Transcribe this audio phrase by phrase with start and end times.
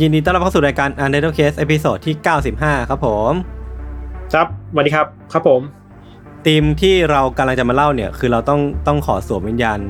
[0.00, 2.14] ยินดีต้อนรับเข้าสู่รายการ Untitled Case ตอนที่
[2.52, 3.32] 95 ครับผม
[4.34, 5.60] ครับสวัสดีครับครับผม
[6.46, 9.80] ธีมที่เรากำลังจะมาเล่าเนี่ย คือเราต้องต้องขอสวมวิญญาณ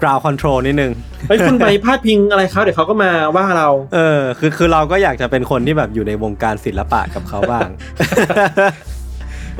[0.00, 0.92] ground control นิดนึง
[1.28, 7.68] เฮ้ยคุณไปพาดพิงอะไรเขาเดี๋ยวเขาก็มาว่าเรา เออ คือคือเราก็อยากจะเป็นคนที่แบบอยู่ในวงการศิลปะกับเขาบ้าง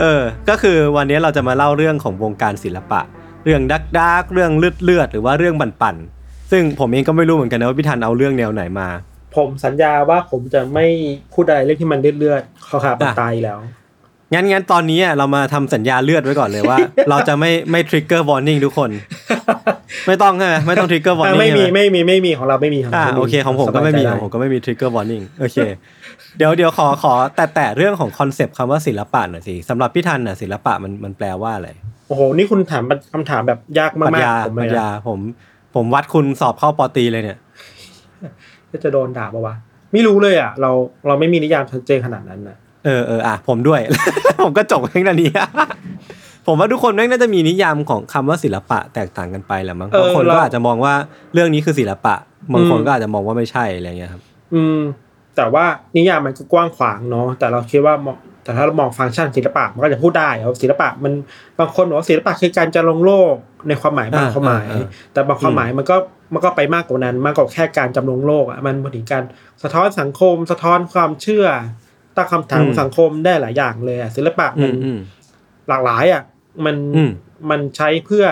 [0.00, 3.00] เออ ก็คือวันนี้เราจะมาเล่าเรื่องของวงการศิลปะ
[3.44, 8.88] เรื่องดักดักเรื่องเลือดเลือดหรือว่าเรื่องบันปั่นๆซึ่งผมเองก็ไม่รู้เหมือนกันนะว่าพี่ทันเอาเรื่องแนวไหนมา
[9.36, 10.86] ผมสัญญาว่าผมจะไม่
[11.32, 13.58] พูดอะไรเรื่องที่มันเลือดๆเขาขาดมันตายแล้ว
[14.32, 16.78] งั้นงั้นตอนนี้อะเรามาทำสัญญาเลือดไว้ก่อนเลยว่า
[17.10, 18.90] เราจะไม่ไม่ทริกเกอร์วอร์นิ่งทุกคน
[20.06, 25.58] ไม่ต้องใช่ไหมไม่ต้องทริกเกอร์วอร์นิ่งไม่มีไม่มีไม่มีของเราไม่มีของอ่าเราโอเคของผมก็ไม่มีสขบาอยงใจผมก็ไม่มีทริกเกอร์วอร์นิ่งโอเค
[26.36, 31.68] เดี๋ยวเดี๋ยวขอขอแต่แต่เรื่องของ concept คำว่าศิลปะหน่อยสิสำหรับพี่ทันน่ะศิลปะมันมันแปลว่าอะไร
[32.08, 35.18] โอ้โหนี่คุณถามคำถามแบบยากปรัมาชกญาๆผมปเลรัยชญานะผม
[35.74, 38.53] ผมวัดคุณสอบเข้าปอตรีเลยเนี่ยก็
[38.84, 39.54] จะโดนด่าปะวะ
[39.92, 40.70] ไม่รู้เลยอะ เรา
[41.06, 43.80] เราไม่มีนิยามชัดเจนขนาดนั้นนะเออเอออะผมด้วย
[44.42, 45.30] ผมก็จบเพียงเท่านี้
[46.46, 50.94] ผมว่าทุกคนแม่งน่าจะมีนิยามของคำว่าศิลปะแตกต่างกันไปแหละมั้งเออบางคนเราก็อาจจะมองว่า
[51.34, 52.14] เรื่องนี้คือศิลปะ
[52.52, 54.22] บางคนอืมก็อาจจะมองว่าไม่ใช่อะไรเงี้ยครับ
[54.54, 54.78] อืม
[55.36, 55.64] แต่ว่า
[55.96, 61.12] นิยามมันก็กว้างขวางเนาะแต่เราคิดว่ามองแต่ถ้าเรามองฟังก์ชันศิลปะมันก็จะพูดได้ว่าศิลปะมัน
[61.58, 63.34] บางคนบอกว่าศิลปะคือการจะลงโลก
[63.68, 65.96] ในความหมายบางอ่าความหมายอ่าอ่าแต่บางความหมายมันก็
[66.32, 69.24] มันก็ไปมากกว่านั้นมากกว่าแค่การจำลองโลกอะมันมาถึงการ
[69.62, 71.46] สะท้อนสังคม สะท้อนความเชื่อ
[72.16, 74.98] ตั้งคำถามของสังคมได้หลายอย่างเลยอะศิลปะอืมันมอืม
[75.68, 76.22] หลากหลายอะ
[76.64, 77.10] มันอืม
[77.50, 78.24] มันใช้เพื่อ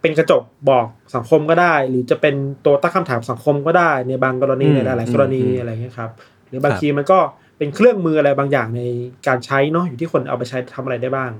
[0.00, 6.10] เป็นกระจกบอกสังคมก็ได้ หรือจะเป็นตัวตั้งคำถามสังคมก็ได้ในบางกรณีอืมในหลาย ๆ กรณีอืมอะไรเงี้ยครับ
[6.48, 7.18] หรือบางครับทีมันก็
[7.58, 8.82] เป็นเครื่องมืออะไรบางอย่างใน
[9.26, 11.30] การใช้เนาะอยู่ที่คนเอาไปใช้ทำอะไรได้บ้าง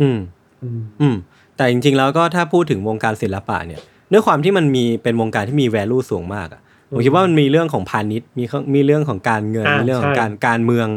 [0.00, 0.18] อืม
[0.62, 1.16] อืม อืม
[1.56, 3.80] แต่จริง ๆ แล้วก็ถ้าพูดถึงวงการศิลปะเนี่ย
[4.12, 6.60] ด้วยความที่มันมีเป็นวงการที่มี value สูงมากอะ
[6.94, 10.88] ผมคิดว่ามันมีเรื่องของพาณิชย์มีข้อมีเรื่องของการเงินอ่ามีมีเรื่องของใช่การการเมือง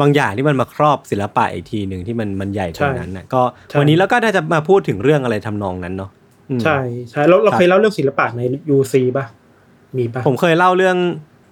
[0.00, 6.10] บางอย่างที่มันมาครอบศิลปะอีกทีหนึ่งที่มันมันใหญ่กว่านั้นนะก็ใช่วันนี้เราก็น่าจะมาพูดถึงเรื่องอะไรทำนองนั้นเนาะ
[6.50, 6.78] อืมใช่
[7.10, 9.24] ใช่แล้วเราครับเคยเล่าเรื่องศิลปะในยูซีป่ะ
[9.98, 10.96] มีป่ะผมเคยเล่าเรื่อง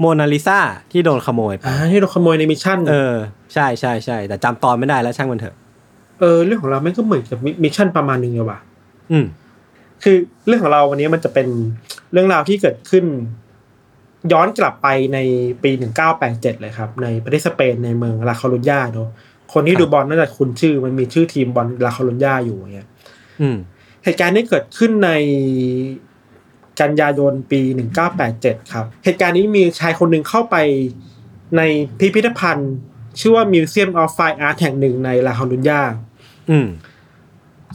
[0.01, 0.59] โมนาลิซา
[0.93, 3.15] ที่โดนขโมยไปอ่าที่เราขโมยใน mission เออ
[3.55, 5.55] ใช่ใช่ใช่แต่จำตอนไม่ได้แล้วช่างมันเถอะ
[6.21, 8.59] เออเรื่องของเราแม่งก็เหมือนกับ mission ประมาณหนึ่งเลยว่ะ
[9.13, 9.27] อืม
[10.03, 11.49] คือเรื่องของเราวันนี้มันจะเป็น
[12.13, 13.05] เรื่องราวที่เกิดขึ้น
[14.33, 15.19] ย้อนกลับไปใน
[15.63, 15.71] ปี
[16.17, 19.09] 1987 เลยครับ ในประเทศสเปนในเมืองลาคารุญญาเนอะ
[19.53, 22.89] คนที่ครับดูบอลน่าจะคุ้นชื่อ มันมีชื่อทีมบอลลาคารุญญาอยู่เนี่ย
[23.41, 23.57] อืม
[24.05, 25.11] เหตุการณ์นี้เกิดขึ้นใน
[26.81, 27.61] กันยายนปี
[28.17, 30.57] 1987 ครับ เหตุการณ์นี้มีชายคนหนึ่งเข้าไป
[31.57, 31.63] ใน
[31.99, 32.73] พิพิธภัณฑ์
[33.21, 35.83] ชื่อว่า Museum of Fine Art แห่งหนึ่งในลาคารุญญา
[36.51, 36.67] อืม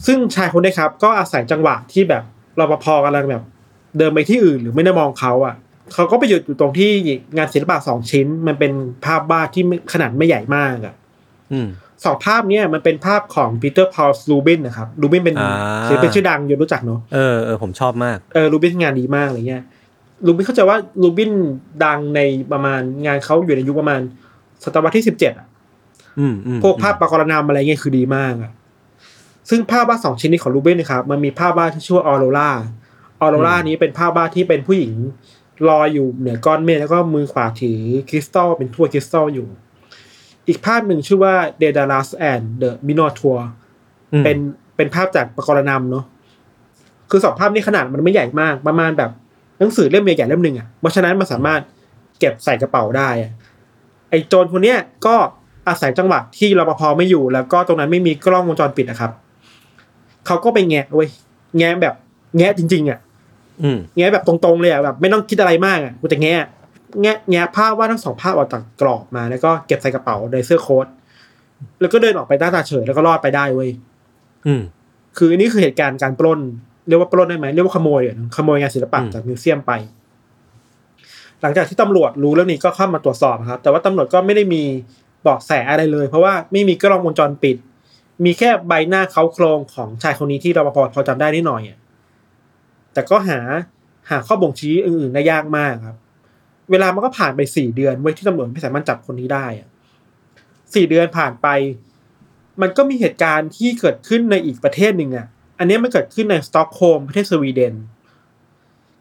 [0.06, 2.22] ซึ่งชายคนนี้ครับ ก็อาศัยจังหวะที่แบบ
[2.60, 3.42] รปภกำลังแบบ
[3.98, 5.54] เดินไปที่อื่นหรือไม่ได้มองเขาอะ
[5.94, 6.90] เขาก็ไปหยุดอยู่ตรงที่
[7.36, 8.72] งานศิลปะสองชิ้น มันเป็น
[9.04, 10.94] ภาพวาดที่ไม่ขนาดไม่ใหญ่มากอะ
[11.52, 11.68] อืม
[12.04, 19.62] สองภาพเนี้ยมันเป็นภาพของปีเตอร์พอล รูเบนส์นะครับรูเบนส์เป็นอ่าศิลปินชื่อดังอยู่รู้จักเนาะเออเออผมชอบมากเออรูเบนส์งานดีมากอะไรเงี้ย
[20.26, 21.30] รูเบนส์เข้าใจว่ารูเบนส์
[21.84, 22.20] ดังใน
[22.52, 24.00] ประมาณงานเขาอยู่ในยุคประมาณ
[24.64, 25.46] ศตวรรษที่สิบเจ็ดอะ
[26.18, 28.50] อืมอืมพวกภาพปรากรณามอะไรเงี้ยคือดีมากอะ
[29.48, 32.50] ซึ่งภาพวาดสองชิ้นนี้ของรูเบนส์นะครับมันมีภาพวาดที่ชื่อว่าออโรรา
[33.20, 34.92] ออโรรานี้เป็นภาพวาดที่เป็นผู้หญิง
[35.68, 39.48] ลอยอยู่เหนือก้อนเมฆแล้วก็มือขวาถือคริสตัลเป็นถ้วยคริสตัลอยู่
[40.48, 43.40] อีกภาพหนึ่งชื่อว่า d e d a l a s and the Minotaur
[44.12, 44.36] อืมเป็น
[44.76, 46.04] เป็นภาพจากปรากรณามเนาะ
[47.10, 49.10] คือสองภาพนี้ขนาดมันไม่ใหญ่มาก ประมาณแบบ
[49.58, 51.60] หนังสือเล่มใหญ่ๆเล่มหนึ่งอะเพราะฉะนั้นมันสามารถ
[52.18, 53.32] เก็บใส่กระเป๋าได้อะ
[54.10, 55.16] ไอ้โจรคนเนี้ยก็
[55.68, 59.12] อาศัยจังหวะที่รปภไม่อยู่ แล้วก็ตรงนั้นไม่มีกล้องวงจรปิดนะครับ
[60.28, 61.08] เขาก็ไปแงะเว้ย
[61.58, 61.94] แงะแบบ
[62.36, 62.98] แงะจริง ๆอะ
[63.62, 66.46] อืมแงะแบบตรงๆเลยอะแบบไม่ต้องคิดอะไรมากอะกูจะแงะ
[67.02, 70.86] แงะแงะภาพว่าดทั้งสองภาพออกจากกรอบมา แล้วก็เก็บใส่กระเป๋าในเสื้อโค้ท
[71.80, 73.70] แล้วก็เดินออกไปหน้าตาเฉยแล้วก็รอดไปได้เว้ย
[74.46, 74.62] อืม
[75.16, 76.40] คืออันนี้คือเหตุการณ์การปล้น
[76.88, 79.72] เรียกว่าปล้นได้ไหมเรียกว่าขโมยอะขโมยงานศิลปะอืมจากมิวเซียมไป
[81.42, 84.62] หลังจากที่ตำรวจรู้เรื่องนี้ก็เข้ามาตรวจสอบครับ แต่ว่าตำรวจก็ไม่ได้มี
[85.22, 87.56] เบาะแสอะไรเลย เพราะว่าไม่มีกล้องวงจรปิด
[88.24, 91.78] มีแค่ใบหน้าเขาโครงของชายคนนี้ที่รปภพอจำได้นิดหน่อยอะ
[92.92, 93.40] แต่ก็หา
[94.10, 95.96] หาข้อบ่งชี้อื่นๆได้ยากมากครับ
[96.70, 99.68] เวลามันก็ผ่านไปสี่เดือนเว้ยที่ตำรวจไม่สามารถจับคนนี้ได้อะ
[100.74, 101.46] สี่เดือนผ่านไป
[102.62, 105.26] มันก็มีเหตุการณ์ที่เกิดขึ้นในอีกประเทศหนึ่งอะ
[105.58, 107.74] อันนี้มันเกิดขึ้นในสต็อกโฮล์มประเทศสวีเดน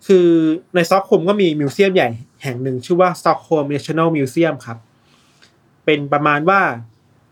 [0.07, 0.27] คือ
[0.75, 2.09] ในสต็อกโฮล์มก็มี museum ใหญ่
[2.43, 4.77] แห่งหนึ่งชื่อว่า Stockholm National Museum ครับ
[5.85, 6.61] เป็นประมาณว่า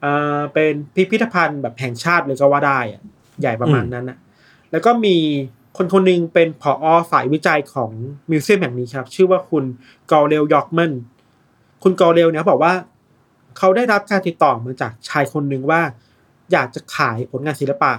[0.06, 3.02] อ่อเป็นพิพิธภัณฑ์แบบแห่งชาติเลยก็ว่าได้อะ
[3.42, 4.18] ใหญ่ประมาณนั้นนะ
[4.72, 5.18] แล้วก็มี
[5.78, 7.92] คนคนหนึ่งเป็นผอฝ่ายวิจัยของ
[8.32, 9.64] มิวเซียมแห่งนี้ครับ ชื่อว่าคุณ
[10.12, 10.92] กอเรลยอกมัน
[11.84, 12.74] คุณกอเรลเนี่ยเขาบอกว่า
[13.58, 15.82] เขาได้รับการติดต่อมาจากชายคนหนึ่งว่า
[16.52, 17.94] อยากจะขายผลงานศิลปะ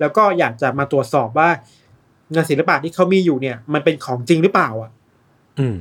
[0.00, 1.48] แล้วก็อยากจะมาตรวจสอบว่า
[2.34, 4.90] งานศิลปะที่เขามีอยู่เนี่ย มันเป็นของจริงหรือเปล่า อะ
[5.58, 5.76] อืม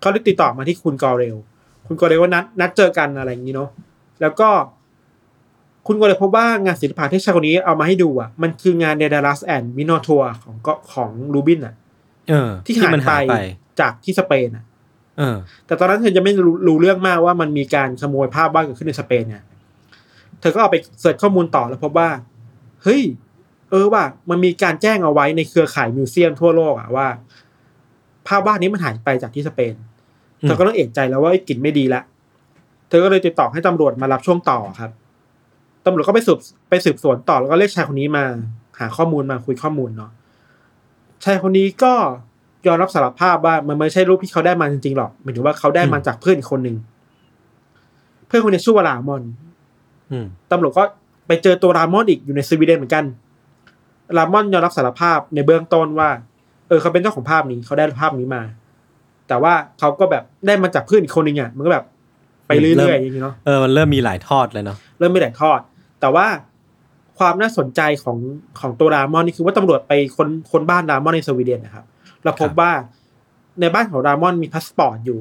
[0.00, 1.36] เขาได้ติดต่อมาที่คุณกอเรล
[1.86, 3.70] คุณกอเรลก็นัดนัดเจอกันอะไรอย่างนี้เนาะ
[4.20, 4.48] แล้วก็
[5.86, 11.74] คุณกอเรลพบว่างานศิลปะที่ชายคนนี้เอามาให้ดูอะ มันคืองาน Daedalus and Minotaur ของก็ของรูบินส์อะ
[12.28, 13.34] เออที่หายมันไปหายไป
[13.80, 14.64] จากที่สเปนอะ
[15.18, 15.36] เออ
[15.66, 19.42] แต่ตอนนั้นเธอยังไม่รู้รู้เรื่องมากว่ามันมีการขโมยภาพวาดเกิดขึ้นในสเปนเนี่ย
[20.40, 22.08] เธอก็เอาไป search ข้อมูลต่อแล้วพบว่า
[22.82, 23.02] เฮ้ย
[23.70, 27.06] เออว่า มันมีการแจ้งเอาไว้ในเครือข่าย museum ทั่วโลกอะว่า
[28.26, 29.74] ภาพวาดนี้มันหายไปจากที่สเปน
[30.42, 32.02] อืมเธอก็ต้องเอกใจแล้วว่าไอ้กลิ่นไม่ดีละ
[32.88, 34.90] เธอก็เลยติดต่อให้ตำรวจมารับช่วงต่อครับ
[35.84, 36.38] ตำรวจก็ไปสืบ
[36.68, 38.24] ไปสืบสวนต่อแล้วก็เรียกชายคนนี้มา
[38.78, 40.10] หาข้อมูลมาคุยข้อมูลเนาะ
[41.24, 41.94] ชายคนนี้ก็
[42.66, 46.76] ยอมรับสารภาพว่ามันไม่ใช่รูปที่เขาได้มาจริงๆหรอกหมายถึงว่าเขาได้มาจากเพื่อนอีกคนหนึ่ง
[48.26, 49.22] เพื่อนคนนี้ชื่อว่าลามอน
[50.10, 50.84] อืมตำรวจก็
[51.26, 53.04] ไปเจอตัวรามอนอีกอยู่ในสวีเดนเหมือนกัน
[54.16, 56.08] รามอนยอมรับสารภาพในเบื้องต้นว่า
[56.68, 58.42] เออเขาเป็นเจ้าของภาพนี้เขาได้ภาพนี้มา
[59.28, 61.84] แต่ว่าเขาก็แบบได้มาจากเพื่อนอีกคนหนึ่งอะมันก็แบบ
[62.46, 65.60] ไปเรื่อยๆอย่างนี้เนาะเออมันเริ่มมีหลายทอดเลยเนาะเริ่มไม่ได้ทอด
[66.04, 66.28] แต่ว่า
[67.18, 68.18] ความน่าสนใจของ
[68.60, 71.84] ของตัวรามอนนี่คือว่าตำรวจไปค้นค้นบ้านรามอนในสวีเดนนะครับ
[72.24, 72.72] เราพบว่า
[73.60, 75.20] ในบ้านของรามอนมีพาสปอร์ตอยู่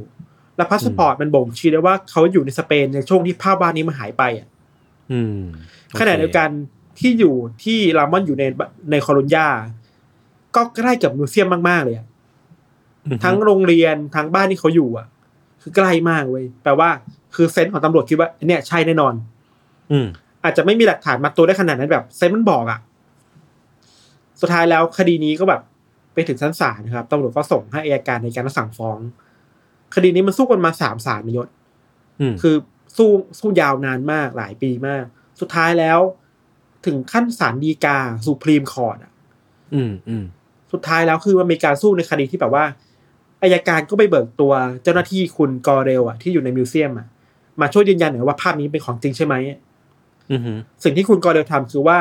[0.57, 4.47] และพาสปอร์ตมันบ่งชี้ได้ว่าเขาอยู่ในสเปนในช่วงที่ภาพวาดนี้มันหายไปอะ
[5.11, 5.39] อืม
[5.99, 6.49] ขณะเดียวกัน
[6.99, 8.43] ที่อยู่ที่รามอนอยู่ใน
[8.91, 9.47] ในคอลุญญา
[10.55, 12.07] ก็ใกล้กับมิวเซียมมากๆเลยอะ
[13.05, 15.07] อืมทั้งโรงเรียนทั้งบ้านที่เขาอยู่อะ
[15.61, 16.89] คือใกล้มากเว้ยแปลว่า
[17.35, 19.13] คือเซนส์ของตำรวจคิดว่าเนี่ยใช่แน่นอน
[19.91, 20.07] อืม
[20.43, 22.79] อาจจะไม่มีหลักฐานมาตัวได้ขนาดนั้นแบบเซนส์มันบอกอะ
[24.41, 25.61] สุดท้ายแล้วคดีนี้ก็แบบ
[26.13, 28.99] ไปถึงชั้นศาลนะครับตำรวจก็ส่งให้อัยการในการสั่งฟ้อง
[29.95, 31.47] คดีนี้มันสู้กันมาสามศาลนายศ
[32.19, 32.55] อืมคือ
[32.97, 33.09] สู้
[33.39, 35.03] สู้ยาวนานมากหลายปีมาก
[35.39, 35.99] สุดท้ายแล้ว
[36.85, 39.11] ถึงขั้นศาลฎีกา Supreme Court อะ
[39.73, 40.23] อืมอืม
[40.71, 42.65] สุดท้ายแล้วคือมันมีการสู้ในคดีที่แบบว่า
[43.43, 44.53] อัยการก็ไปเบิกตัว
[44.83, 47.07] เจ้าหน้าที่คุณกอเรลอะที่อยู่ใน museum อะ
[47.61, 49.57] มาช่วยยืนยันหน่อยว่าภาพนี้เป็นของจริงใช่ไหมอืม
[50.83, 51.97] สิ่งที่คุณกอเรลทำคือว่า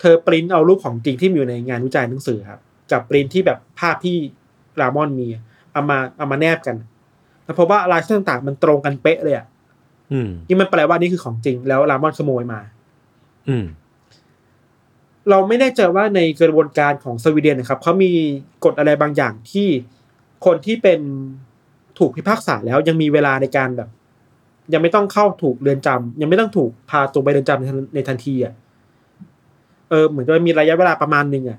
[0.00, 2.60] เธอปริ้นเอารูปของจริงที่มีอยู่ในงานวิจัยหนังสือครับ
[2.92, 4.16] กับปริ้นที่แบบภาพที่
[4.80, 5.42] รามอนมีอะ
[5.72, 6.76] เอามาเอามาแนบกัน
[7.44, 9.46] แล้วพบว่าลายเส้นต่างๆ มันตรงกันเป๊ะเลยอะ
[10.12, 12.60] อืมนี่มันแปลว่านี่คือของจริง แล้วรามอนขโมยมา
[13.48, 13.64] อืม
[15.30, 18.12] เราไม่แน่ใจว่าในกระบวนการของสวีเดนนะครับเขามี
[18.64, 19.68] กฎอะไรบางอย่างที่
[20.44, 21.00] คนที่เป็น
[21.98, 23.88] ถูกพิพากษาแล้วยังมีเวลาในการแบบ
[24.72, 28.54] ยังไม่ต้องเข้าถูกเรือนจำยังไม่ต้องถูกพาตัวไปเรือนจำในทันในทันทีอะ
[29.90, 31.58] เออเหมือนจะมีระยะเวลาประมาณหนึ่งอะ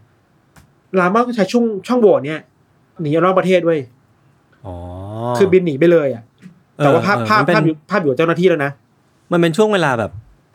[0.99, 2.39] รามอนก็ใช้ช่วงช่องโหว่เนี่ย
[3.01, 3.79] หนีออกนอกประเทศเว้ย
[4.65, 4.75] อ๋อ
[5.37, 6.23] คือบินหนีไปเลยอะ
[6.77, 8.71] แต่ว่าภาพเออภาพมันเป็นภาพอยู่ภาพอยู่กับเจ้าหน้าที่แล้วนะ
[9.31, 10.11] มันเป็นช่วงเวลาแบบ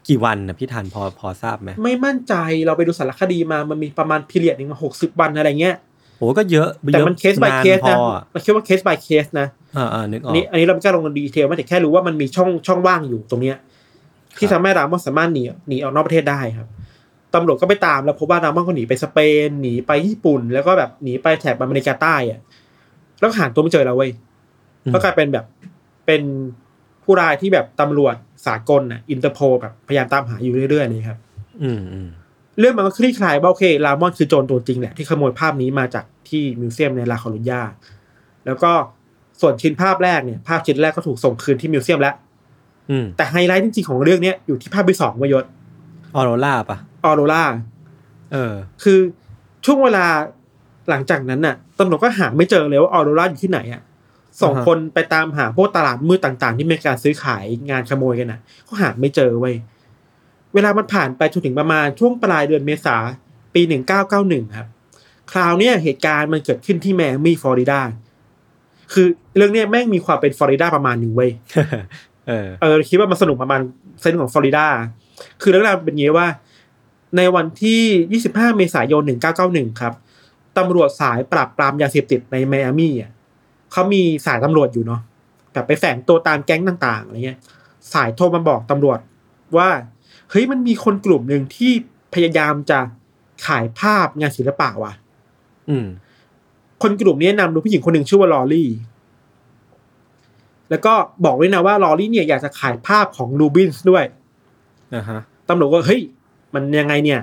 [0.08, 2.34] กี่วันนะพี่ทันพอพอทราบไหมไม่มั่นใจ
[2.66, 13.56] เราไปดูสารคดีมามันมีประมาณ period หนึ่งมาหกสิบวันอะไรเงี้ยโอ้ก็เยอะแต่ยอะมันเคส by าเคสพนะออะมันคิดว่าเคส by เคสนะอ่าอ่านึกออัอนกนี้อันนี้เราไม่กล้าลง detail ไม่แต่แค่รู้ว่ามันมีช่องช่องว่างอยู่ตรงเนี้ย
[14.38, 16.68] ที่ครับทำให้รามอนสามารถหนีหนีออกนอกประเทศได้ครับ
[17.34, 22.40] ตำรวจก็ไปตามแล้วพบว่ารามอนก็หนีไปสเปนหนีไปญี่ปุ่น แล้วก็แบบหนีไปแถบอเมริกาใต้อะ
[23.18, 24.10] แล้วก็หาตัวไม่เจอแล้วเว้ย
[24.92, 25.44] ก็กลายเป็นแบบ
[26.06, 26.22] เป็น
[27.04, 28.14] ผู้ร้ายที่แบบตำรวจ
[28.46, 31.18] สากลน่ะอินเตอร์โพลแบบพยายามตามหาอยู่เรื่อยๆนี่ครับ
[31.62, 32.08] อืมอืม
[32.58, 37.62] เรื่องมันก็คลี่คลายว่าโอเครามอนคือโจรตัวจริงแหละที่ขโมยภาพนี้มาจากที่ museum ในลาคอรุญญา
[38.46, 38.72] แล้วก็
[39.40, 42.14] ส่วนชิ้นภาพแรกเนี่ย ภาพชิ้นแรกก็ถูกส่งคืนที่ museum แล้ว
[42.90, 45.44] อืมแต่ไฮไลท์จริงๆของเรื่องเนี้ยอยู่ที่ภาพที่สองวายศ
[46.14, 47.44] ออโรล่าปะออโรรา
[48.32, 48.98] เออ คือ
[49.64, 50.06] ช่วงเวลา
[50.90, 53.82] หลังจากนั้นน่ะตำรวจก็หาไม่เจอเลยว่าออโรราอยู่ที่ไหนอะ
[54.42, 59.54] สองอ่าฮะคนไปตามหาพวกตลาดมืดต่าง ๆ ที่มีการซื้อขายงานขโมยกันน่ะก็หาไม่เจอเว้ย
[60.54, 62.96] เวลามันผ่านไปจนถึงประมาณช่วงปลายเดือนเมษา
[63.54, 64.68] ปีหนึ่งเก้าเก้าหนึ่งครับ
[65.32, 67.80] คราวเนี้ยเหตุการณ์มันเกิดขึ้นที่แมมี่ฟลอริดา
[68.92, 69.06] คือ
[69.36, 71.30] เรื่องเนี้ยแม่งมีความเป็นฟลอริดาประมาณหนึ่งเว้ย
[72.28, 73.60] เออ เออคิดว่ามันสนุกประมาณ
[74.00, 74.66] เซนส์ของฟลอริดา
[75.42, 76.28] คือเรื่องราวเป็นอย่างนี้ว่า
[77.16, 79.02] ในวันที่ 25 เมษายน
[79.42, 79.94] 1991 ครับ
[80.58, 83.10] ตำรวจสายปราบปรามยาเสพติดในไมอามี่อะ
[83.72, 85.00] เขามีสายตำรวจอยู่เนาะ
[85.52, 87.38] แบบไปแฝงตัวตามแก๊งต่างๆอะไรเงี้ย
[87.92, 88.98] สายโทรมาบอกตำรวจ
[89.56, 89.68] ว่า
[90.32, 91.72] เฮ้ยมันมีคนกลุ่มหนึ่งที่
[92.14, 92.78] พยายามจะ
[93.46, 94.92] ขายภาพงานศิลปะว่ะ
[95.70, 95.86] อืม
[96.82, 98.68] คนกลุ่มนี้นำโดยผู้หญิงคนหนึ่งชื่อว่าลอรี่
[100.70, 104.04] แล้วก็บอกด้วยนะว่าลอรี่เนี่ยอยากจะขายภาพของลูบินส์ด้วย
[104.94, 106.02] อ่าฮะตำรวจก็เฮ้ย
[106.54, 107.20] มันยังไงเนี่ย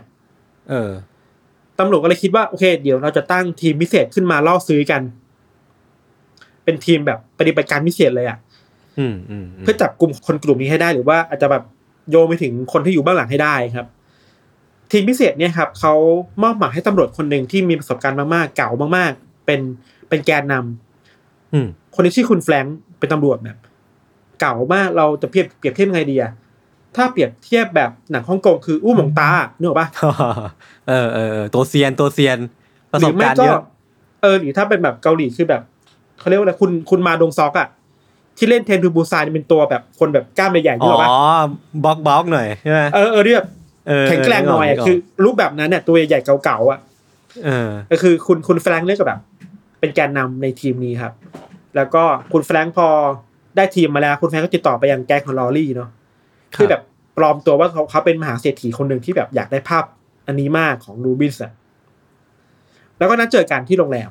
[0.69, 0.91] เออ
[1.79, 5.01] ตำรวจก็เลยคิดว่าโอเค เดี๋ยวเราจะตั้งทีมพิเศษขึ้นมาล่อซื้อกัน
[6.63, 8.37] เป็นทีมแบบปฏิบัติการพิเศษเลยอะ่ะ
[8.99, 11.63] อืมอืมมเพื่อจับกลุ่มคนกลุ่มนี้ให้ได้หรือว่าอาจจะแบบ
[12.09, 13.87] โยงไปถึงคนที่อยู่เบื้องหลังให้ได้ครับ
[14.91, 15.93] ทีมพิเศษเนี่ยครับเขา
[16.43, 19.59] มอบหมายให้ตำรวจคนหนึ่งที่มีประสบการณ์มากๆ เก่ามากๆ เป็น
[20.09, 23.57] เป็นแกนนำอืมคนนี้ชื่อคุณแฟรงค์เป็นตำรวจแบบ
[24.39, 26.31] เก่ามากเราจะเปรียบเปรียบเทียบยังไงดีอะ
[26.95, 29.87] ถ้าเปรียบเทียบแบบหนังฮ่องกงคืออู้หมงตาเนกอะปะ
[30.87, 32.37] เออเออเออตัวเซียนตัวเซียน
[32.91, 33.61] ประสบการณ์เยอะ
[34.21, 35.61] เออหรือถ้าเป็นแบบเกาหลีคือแบบ
[36.19, 37.67] เขาเรียกว่าอะไรคุณคุณมาดงซอกอะ
[38.39, 41.13] ที่เล่นเทนทูบูซานเป็นตัวแบบคนแบบกล้ามใหญ่ๆอ๋นี่หรอปะอ
[41.83, 43.47] บล็อกบล็อกหน่อยใช่ไหมเออเออที่แบบ
[43.87, 46.79] เออแข็งแกร่งหน่อยอะกกคือ รูปแบบนั้นเนี่ยตัวใหญ่ๆเก่าๆอะ
[47.45, 49.19] เออก็คือคุณคุณแฟรงค์เนี่ยก็แบบ
[49.79, 51.13] เป็นแกนนำในทีมนี้ครับ
[51.75, 52.03] แล้วก็
[52.33, 52.87] คุณแฟรงค์พอ
[53.55, 55.89] ได้ทีมมาแล้ว คุณแฟรงค์ก็ติดต่อไปยังแก๊งของลอรี่เนาะ
[56.55, 56.81] คือแบบ
[57.17, 59.83] ปลอมตัวว่าเขาเขาเป็นมหาเศรษฐีคนหนึ่งที่แบบอยากได้ภาพ
[60.27, 61.51] อันนี้มากของรูบินส์อะ
[62.97, 64.09] แล้วก็นัดเจอกันที่โรงแรม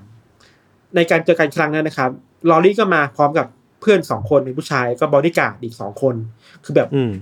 [0.97, 2.11] ในการเจอกันครั้งนั้นนะครับ
[2.50, 3.47] ลอรี่ก็มาพร้อมกับ
[3.80, 6.14] เพื่อนสองคนเป็นผู้ชายก็บอดี้การ์ดอีกสองคน
[6.64, 7.12] คือแบบอืม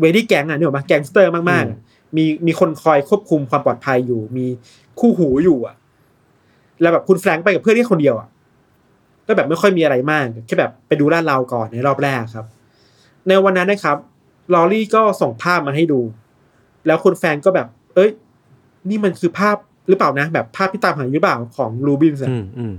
[0.00, 1.78] เวดี้แก๊งอะนี่หรอกปะแก๊งสเตอร์มากๆอะ
[2.16, 4.46] มีมีคนคอยควบคุมความปลอดภัยอยู่ มี
[5.00, 5.76] คู่หูอยู่อะ
[6.80, 8.28] แล้วแบบคุณแฟรงค์ไปกับเพื่อนแค่คนเดียวอะ
[9.26, 12.46] ก็แบบไม่ค่อยมีอะไรมากแค่แบบไปดูลาดเลาก่อนในรอบแรกครับ
[13.28, 13.96] ในวันนั้นนะครับ
[14.54, 16.00] ลอรี่ก็ส่งภาพมาให้ดู
[16.86, 18.10] แล้วคุณแฟรงค์ก็แบบ เอ้ย
[18.88, 19.56] นี่มันคือภาพ
[19.88, 22.74] หรือเปล่านะ แบบภาพที่ตามหาอยู่หรือเปล่าของรูบินส์อะอืมอืม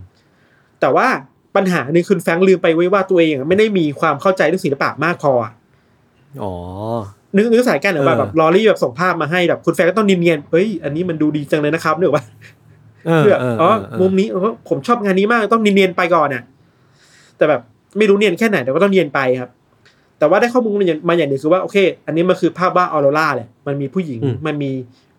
[0.81, 1.07] แต่ว่า
[1.55, 5.51] ปัญหาหนึ่งคุณแฟรงค์ลืมไปเว้ยว่าตัวเองอะไม่ได้มีความเข้าใจเรื่องศิลปะมากพออะ
[6.43, 6.53] อ๋อ
[7.36, 12.24] นึกนึกสายกันหรือว่าเออแบบลอรี่แบบส่งภาพมาให้แบบคุณแฟรงค์ก็ต้องเนียนๆเฮ้ยอันนี้มันดูดีจังเลยนะครับนึกว่า
[13.05, 16.43] เออแบบเอออ๋อเออมุมนี้เออผมชอบงานนี้มากต้องเนียนๆไปก่อนน่ะ
[17.38, 17.62] แต่แบบ
[17.98, 19.50] ไม่รู้เนียนแค่ไหนแต่ก็ต้องเนียนไปครับ
[20.20, 24.72] แต่ว่าได้ข้อมูลมาอย่างมาอย่างหนึ่งคือว่าโอเค อันนี้มันคือภาพว่าออโรราแหละมันมีผู้หญิงอืมมันมี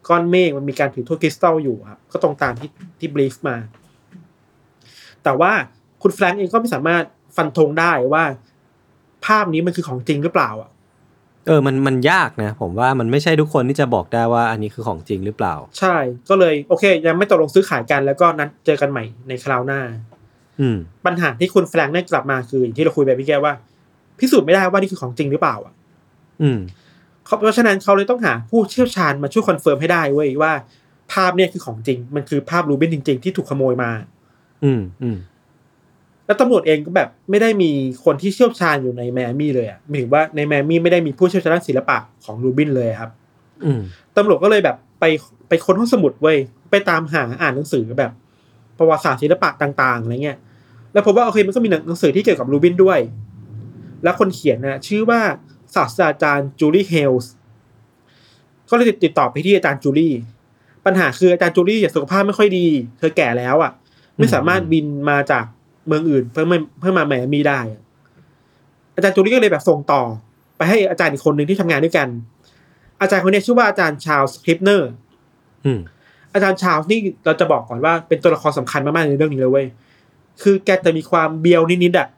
[0.09, 3.57] ก้อนเมฆมันมีการถือถ้วยคริสตัลอยู่ครับก็ตรงตามที่ที่บลีฟมา
[5.25, 5.53] แต่ว่า
[6.03, 7.05] คุณแฟรงก์เองก็ไม่สามารถ
[7.37, 8.25] ฟันธงได้ว่า
[9.27, 10.71] ภาพนี้มันคือของจริงหรือเปล่าอะ
[11.47, 15.97] เออ มัน มันยากนะ ผมว่ามันไม่ใช่ทุกคนที่จะบอกได้ว่าอันนี้คือของจริงหรือเปล่า ใช่
[16.29, 19.81] ก็เลยโอเค ยังไม่ตกลงซื้อขายกันแล้วก็นัดเจอกันใหม่ในคราวหน้า
[20.61, 23.53] อืม ปัญหาที่คุณแฟรงค์ได้กลับมาคืออย่างที่เราคุยไปพี่แกว่า
[24.19, 25.75] พิสูจน์ไม่ได้ว่านี่คือของจริงหรือเปล่า อะ
[26.43, 26.59] อืม
[27.27, 30.53] เขาเพราะฉะนั้นเขาเลยต้องหาผู้เชี่ยวชาญมาช่วย confirm ให้ได้เว้ยว่า
[31.13, 33.91] ภาพเนี่ยคือของจริง มันคือภาพรูบินส์จริง ๆ ที่ถูกขโมยมา
[34.65, 35.17] อืม อืม
[36.27, 37.71] แล้วตำรวจเองก็แบบไม่ได้มี
[38.05, 43.11] คนที่เชี่ยวชาญอยู่ในไมอามี่เลยอะหมายถึงว่าในไมอามี่ไม่ได้มีผู้เชี่ยวชาญด้านศิลปะของรูบินส์เลยครับ
[43.65, 43.81] อืม
[44.17, 45.05] ตำรวจก็เลยแบบไป
[45.49, 46.39] ไปค้นห้องสมุดเว้ย
[46.71, 48.13] ไปตามหาอ่านหนังสือแบบ
[48.79, 50.39] ประวัติศาสตร์ศิลปะต่างๆอะไรเงี้ย
[50.93, 52.99] แล้วพบว่าโอเคมันก็มีหนังสือที่เกี่ยวกับรูบินด้วย
[54.03, 55.21] แล้วคนเขียนนะชื่อว่า
[55.75, 57.33] ศาสตราจารย์จูลี่เฮลส์
[58.71, 60.15] ก็เลยติดต่อไปที่อาจารย์จูลี่
[60.87, 62.67] ปัญหาคืออาจารย์จูลี่สุขภาพไม่ค่อยดี
[62.99, 63.73] เธอแก่แล้วอะ
[64.17, 65.45] ไม่สามารถบินมาจาก
[65.87, 67.83] เมืองอื่นเพื่อมาเพื่อมาแมอามีได้อะ
[68.97, 70.03] อาจารย์จูลี่ก็เลยแบบส่งต่อ
[70.57, 72.09] ไปให้อาจารย์อีกคนหนึ่งที่ทำงานด้วยกัน
[73.01, 74.91] อาจารย์คนนี้ชื่อว่าอาจารย์ชาลส์สคริบเนอร์
[75.65, 75.81] อืม
[76.35, 79.67] อาจารย์ชาลส์นี่เราจะบอกก่อนว่าเป็นตัวละครสำคัญมากๆในเรื่องนี้เลยเว้ย
[80.43, 82.09] คือแกจะมีความเบียวนิดๆอะ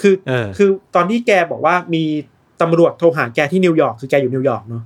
[0.00, 2.02] คือเออคือตอนที่แกบอกว่ามี
[2.62, 4.82] ตำรวจโทรหาแกที่นิวยอร์กคือแกอยู่นิวยอร์กเนาะ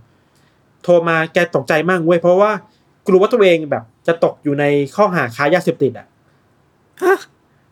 [0.85, 2.51] โทรมาแกตกใจมากเว้ยเพราะว่า
[3.07, 4.65] กลัวว่าตัวเองแบบจะตกอยู่ใน
[4.97, 6.07] ข้อหาค้ายาเสพติดอะ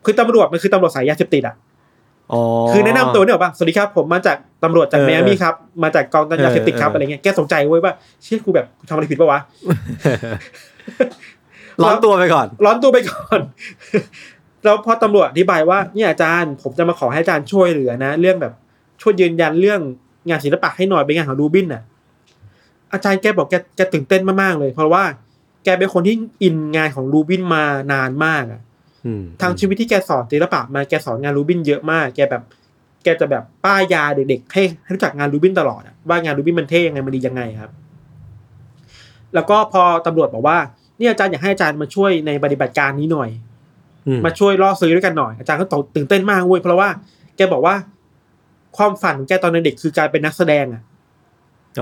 [0.05, 1.55] คือตำรวจมันคือตำรวจสายยาเสพติดอะ
[2.31, 2.41] อ๋อ
[2.71, 5.53] คือแนะนำตัวเนี่ยหรอป่ะสวัสดีครับผมมาจากตำรวจจากเออแมอามี่ครับ
[5.83, 7.93] มาจากกองยาเสพติดครับเออเออออะไรเงี้ยแกสนใจเว้ยว่า
[8.23, 9.39] เชี่ยกูแบบกูทำอะไรผิดปะวะ
[11.83, 13.39] ร้อนตัวไปก่อน ร้อนตัวไปก่อน
[14.63, 18.53] แล้วพอตำรวจอธิบายว่าเนี่ยอาจารย์ผมจะมาขอให้อาจารย์ช่วยเหลือนะ เรื่องแบบ
[19.01, 19.81] ช่วยยืนยันเรื่อง
[20.29, 21.81] งานศิลปะให้หน่อยเป็นงานของรูบินน่ะ
[22.93, 25.03] อาจารย์แกบอกแกแกตื่นเต้นมากๆเลย เพราะว่า
[25.63, 28.66] แกเป็นคนที่อินงานของรูบินมานานมากอะอืม
[29.41, 32.43] ทางชีวิตที่แกสอนศิลปะมาแกสอนงานรูบินเยอะมาก แกแบบ
[33.03, 37.71] แกกจะแบบป้ายยาเด็กๆให้ให้รู้จักงานรูบินตลอดอะว่างานรูบินมันเท่ยังไงมันดียังไงครับ
[39.33, 40.57] แล้วก็พอตำรวจบอกว่า
[40.97, 43.29] เนี่ยอาจารย์อยากให้อาจารย์มาช่วยในปฏิบัติการนี้หน่อย
[44.07, 46.89] อืมมาช่วยล่อซื้อด้วยกันหน่อย อาจารย์ก็ตื่นเต้นมากเว้ยเพราะว่า
[47.37, 47.75] แกบอกว่า
[48.77, 50.81] ความฝันของแกตอนเด็กคือการเป็นนักแสดงอะ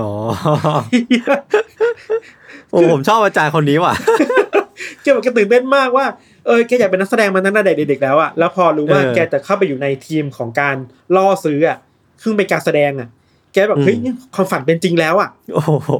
[0.00, 0.10] อ๋อ
[2.70, 3.94] โอ้ผมชอบอาจารย์คนนี้ว่ะ
[5.02, 6.06] แกบอกแกตื่นเต้นมากว่า
[6.46, 10.76] เออแกอยากเป็นนักแสดงมาตั้งแต่เด็กๆแล้วอะแล้วพอรู้ว่าเออแกจะเข้าไปอยู่ในทีมของการ
[11.16, 11.78] ล่อซื้ออะ
[12.22, 13.08] ซึ่งเป็นการแสดงอะ
[13.52, 15.90] แกแบบอืมเฮ้ยเนี่ยความฝันเป็นจริงแล้วอะโอ้โห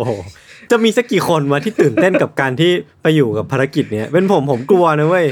[0.71, 2.73] จะมีสักกี่คนมาที่ตื่นเต้นกับการที่
[3.03, 5.27] ไปอยู่กับภารกิจเนี้ยเป็นผมผมกลัวนะเว้ย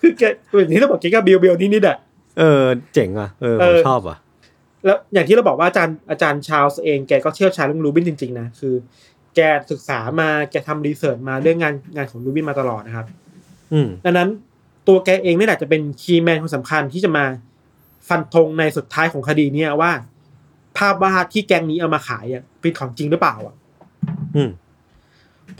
[0.00, 0.22] คือแก
[0.58, 1.96] อย่างที่เราบอกแกก็เบียวเบียวๆนิดๆอะ
[2.38, 2.62] เออ
[2.94, 4.16] เจ๋งอะเออเอผมอชอบอะ
[4.84, 8.74] แล้วอย่างที่เราบอกว่าอาจารย์อาจารย์ชาลส์เองแกก็เชี่ยวชาญเรื่องรูบินจริงๆนะคือ
[9.36, 13.19] แกศึกษามาแกทำ research มาเรื่องงานงานของรูบินส์มาตลอดนะครับอืม
[14.04, 14.28] ดังนั้น
[14.88, 17.24] ตัวแกเองนี่แหละจะเป็น keyman คนสำคัญที่จะมา
[18.08, 19.92] ฟันธงในสุดท้ายของคดีเนี้ยว่า
[20.76, 23.54] ภาพวาดที่แก๊งนี้เอามาขายอะเป็นของจริงหรือเปล่าอะ
[24.36, 24.50] อืม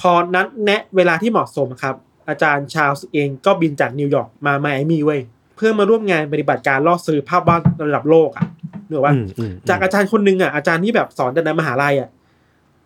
[0.01, 1.95] พอนัดแนะเวลาที่เหมาะสมครับ
[2.29, 5.21] อาจารย์ชาลส์เองก็บินจากนิวยอร์กมาไมอามี่เว้ย
[5.57, 8.45] เพื่อมาร่วมงานปฏิบัติการล่อซื้อภาพวาดระดับโลกอะ
[8.87, 12.09] เหนือว่าอืมอืมจากอาจารย์คนหนึ่งอะอาจารย์ที่แบบสอนแต่ในมหาลัยอะ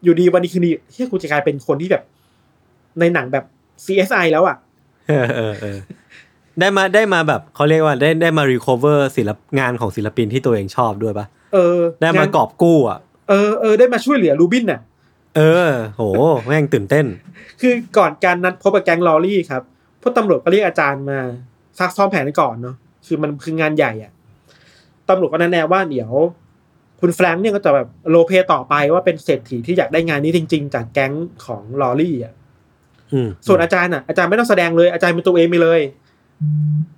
[0.03, 2.03] อยู่ดีวันนี้คืนดีที่กูจะกลายเป็นคนที่แบบ
[3.01, 3.45] ในหนังแบบ
[3.85, 4.57] CSI แล้วอะ
[5.09, 5.79] เออเออเออ
[6.61, 14.81] ได้มาได้มาแบบเขาเรียกว่าได้ได้มา recover ศิลปงานของศิลปินที่ตัวเองชอบด้วยปะเออ ได้มางนกอบกู้อะเออเออได้มาช่วยเหลือรูบินน่ะ
[15.37, 16.03] เออ โห
[16.45, 17.07] แม่งตื่นเต้น
[17.61, 19.63] คือก่อนการนัดพบกับแก๊งลอรี่ครับ
[20.03, 21.19] พวกตำรวจก็เรียกอาจารย์มา
[21.79, 24.13] ซักซ้อมแผนกันก่อนเนาะคือมันคืองานใหญ่อะ
[25.09, 26.11] ตำรวจก็แนะแนะว่าเดี๋ยว
[27.01, 31.13] คุณแฟรงค์เนี่ยก็จะแบบโลเพต่อไปว่าเป็นเศรษฐีที่อยากได้งานนี้จริง ๆ จากแก๊ง
[31.47, 32.44] ของลอรี่อะอืม
[33.47, 35.81] ส่วนอาจารย์อะอาจารย์ไม่ต้องแสดงเลยอาจารย์เป็นตัวเองไปเลย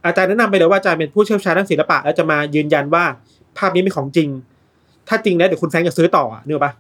[0.07, 3.05] อาจารย์แนะนำไปเลยว่าอาจารย์เป็นผู้เชี่ยวชาญด้านศิลปะแล้วจะมายืนยันว่า
[3.59, 4.29] ภาพนี้เป็นของจริง
[5.09, 6.73] ถ้าจริงแล้วเดี๋ยวคุณแฟรงค์จะซื้อต่ออะนึกออกปะ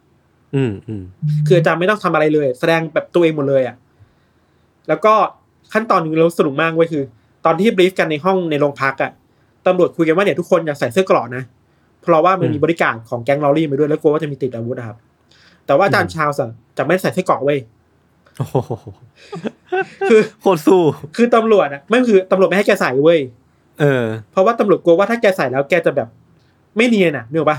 [0.54, 1.02] อืมอืม
[1.46, 3.76] คืออาจารย์ไม่ต้องทำอะไรเลย แสดงแบบตัวเองหมดเลยอะ
[4.88, 5.14] แล้วก็
[5.72, 7.02] ขั้นตอนหนึงเราสนุกมากเว้ยคือ
[7.44, 9.10] ตอนที่บรีฟกันในห้องในโรงพักอะ
[9.66, 11.42] ตำรวจคุยกันว่าเนี่ยทุกคนอยากใส่เสื้อเกราะนะ
[12.02, 14.96] เพราะว่ามันมีบริการของแก๊งลอรี่มาด้วยแล้วกลัวว่าจะมีติดอาวุธนะครับ
[15.66, 17.74] แต่ว่าอาจารย์ชาวส์อะจะไม่ใส่เสื้อเกราะเว้ยโอ้โห
[20.10, 20.82] คือโคตรสู้
[21.16, 23.18] คือตำรวจอะไม่คือตำรวจไม่ให้แกใส่เว้ย
[23.80, 26.08] เออ เพราะว่าตำรวจกลัวว่าถ้าแกใส่แล้วแกจะแบบ
[26.76, 27.58] ไม่เนียนอะนึกออกปะ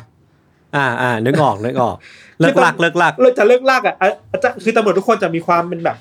[0.76, 1.96] อ่าอ่านึกออกนึกออก
[2.40, 5.98] เลิกลักเลิกลักเลิกจะเลิกลากอะอะอาจจะคือตำรวจทุกคนจะมีความเป็นแบบ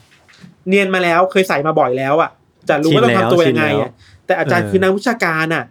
[0.69, 2.31] เนียนมาแล้วเคยใส่มาบ่อยแล้วอะ
[2.69, 3.91] จะรู้ว่าต้องทำตัวยังไงอะ
[4.27, 5.65] แต่อาจารย์คือนักวิชาการอะ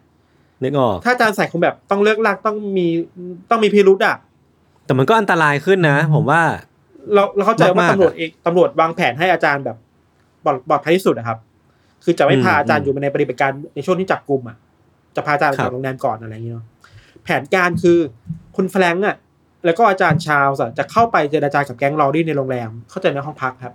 [0.64, 2.88] นึกออกถ้าอาจารย์ใส่คงแบบต้องเลิกลากต้องมี
[3.50, 4.16] ต้องมีพิรุธอะ
[4.86, 6.42] แต่มันก็อันตรายขึ้นนะ ผมว่า
[7.14, 9.78] เราเราเข้าใจว่ามากๆอะตำรวจเองตำรวจวางแผนให้อาจารย์แบบ
[10.44, 11.38] ปลอดปลอดภัยที่สุดนะครับ
[12.04, 14.58] คือจะไม่พาอืมอาจารย์อยู่ในปฏิบัติการในช่วงที่จับกลุ่มอะ
[15.16, 16.66] จะพาอาจารย์ออกครัจากบโรงแรมก่อนอะไรอย่างเงี้ยเนาะ
[17.24, 18.00] แผนการคือ
[18.56, 19.16] คุณแฟรงก์อะ
[19.66, 23.74] แล้วก็อาจารย์ชาวส์อะจะเข้าไปเจรจากับแก๊งลอรี่ในโรงแรม เข้าใจในห้องพักครับ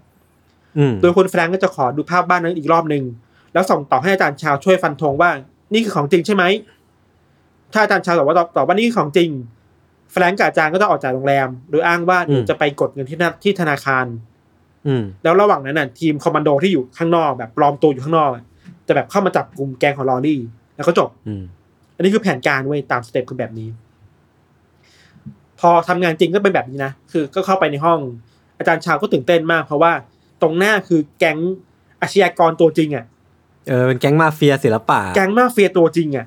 [0.79, 3.05] อืมโดยคุณแฟรงก์ก็จะขอดูภาพบ้านนั้นอีกรอบหนึ่ง
[3.53, 5.31] แล้วส่งต่อให้อาจารย์ชาวช่วยฟันธงว่า
[5.73, 6.45] นี่คือของจริงใช่ไหม
[7.73, 9.31] ถ้าอาจารย์ชาวตอบว่าตอบตอบว่านี่คือของจริง
[10.13, 14.07] แฟรงก์กับอาจารย์ก็จะออกจากโรงแรม โดยอ้างว่าเดี๋ยวจะไปกดเงินที่ธนาที่ธนาคาร
[14.87, 18.45] อืม แล้วระหว่างนั้นน่ะทีมคอมมานโดที่อยู่ข้างนอกแบบปลอมตัวอยู่ข้างนอกอะ
[18.87, 20.41] จะแบบเข้ามาจับกุมแก๊งของลอรี่
[20.77, 21.43] แล้วก็จบ อืม
[21.97, 23.69] อันนี้คือแผนการเว้ยตาม step คือแบบนี้
[25.61, 27.99] พอทำงานจริงก็เป็นแบบนี้นะคือก็เข้าไปในห้อง
[28.59, 29.93] อาจารย์ชาลส์ก็ตื่นเต้นมาก เพราะว่า
[30.43, 31.39] ตรงหน้าคือแก๊ง
[32.01, 33.05] อาชญากรตัวจริงอะ
[33.69, 36.27] เออ เป็นแก๊งมาเฟียศิลปะแก๊งมาเฟียตัวจริงอะ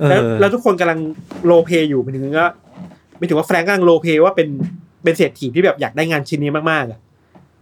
[0.00, 0.98] เอแล้วอแล้วทุกคนกำลัง
[1.46, 2.50] role play อยู่หมายถึงว่า
[3.18, 4.48] ไม่ถึงว่าแฟรงก์กำลัง role play ว่าเป็น
[5.04, 7.00] เป็นเศรษฐีที่แบบอยากได้งานชิ้นนี้มากๆอะ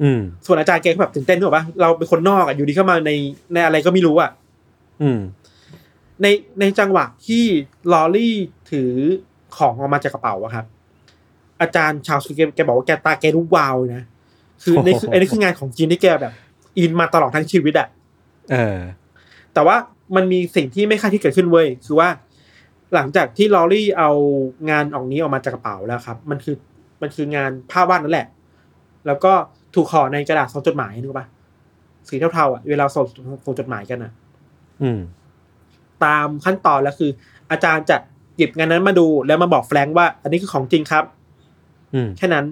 [0.02, 3.10] อืมส่วนอาจารย์แกก็แบบตื่นเต้นด้วยปะเราเป็นคนนอกอะอยู่ดีเข้ามาใน
[3.52, 4.30] ในอะไรก็ไม่รู้อะ
[5.02, 5.18] อืม
[6.22, 6.26] ใน
[6.60, 7.44] ในจังหวะที่
[7.92, 8.34] ลอรี่
[8.70, 8.90] ถือ
[9.56, 10.66] ของออกมาจากกระเป๋าอะครับ
[11.60, 14.04] อาจารย์ชาวสแกแกบอกว่าแกตาแกรู้วาวเลยนะ
[14.62, 16.32] คือในคือโอ้โหอันนี้คืองานของจริงที่แกแบบ
[16.78, 17.88] อินมาตลอดทั้งชีวิตอะ
[18.50, 18.78] เออ
[19.54, 19.76] แต่ว่า
[20.16, 22.08] มันมีสิ่งที่ไม่คาดที่เกิดขึ้นเว้ยคือว่า
[22.94, 24.10] หลังจากที่ลอรี่เอา
[24.70, 26.56] งานออกนี้ออกมาจากกระเป๋าแล้วครับ มันคือ
[27.02, 28.28] มันคืองานภาพวาดนั่นแหละ
[29.06, 29.32] แล้วก็
[29.74, 31.26] ถูกห่อในกระดาษส่งจดหมายนึกปะ
[32.08, 33.06] สีเทาๆอะเวลาส่ง
[33.44, 34.12] ส่งจดหมายกันอะ
[34.82, 35.00] อืม
[36.04, 37.10] ตามขั้นตอนแล้วคือ
[37.50, 37.96] อาจารย์จะ
[38.36, 41.04] หยิบงานนั้นมาดูแล้วมาบอกแฟรงค์ว่า อันนี้คือของจริงครับ
[41.94, 42.46] อืม แค่นั้น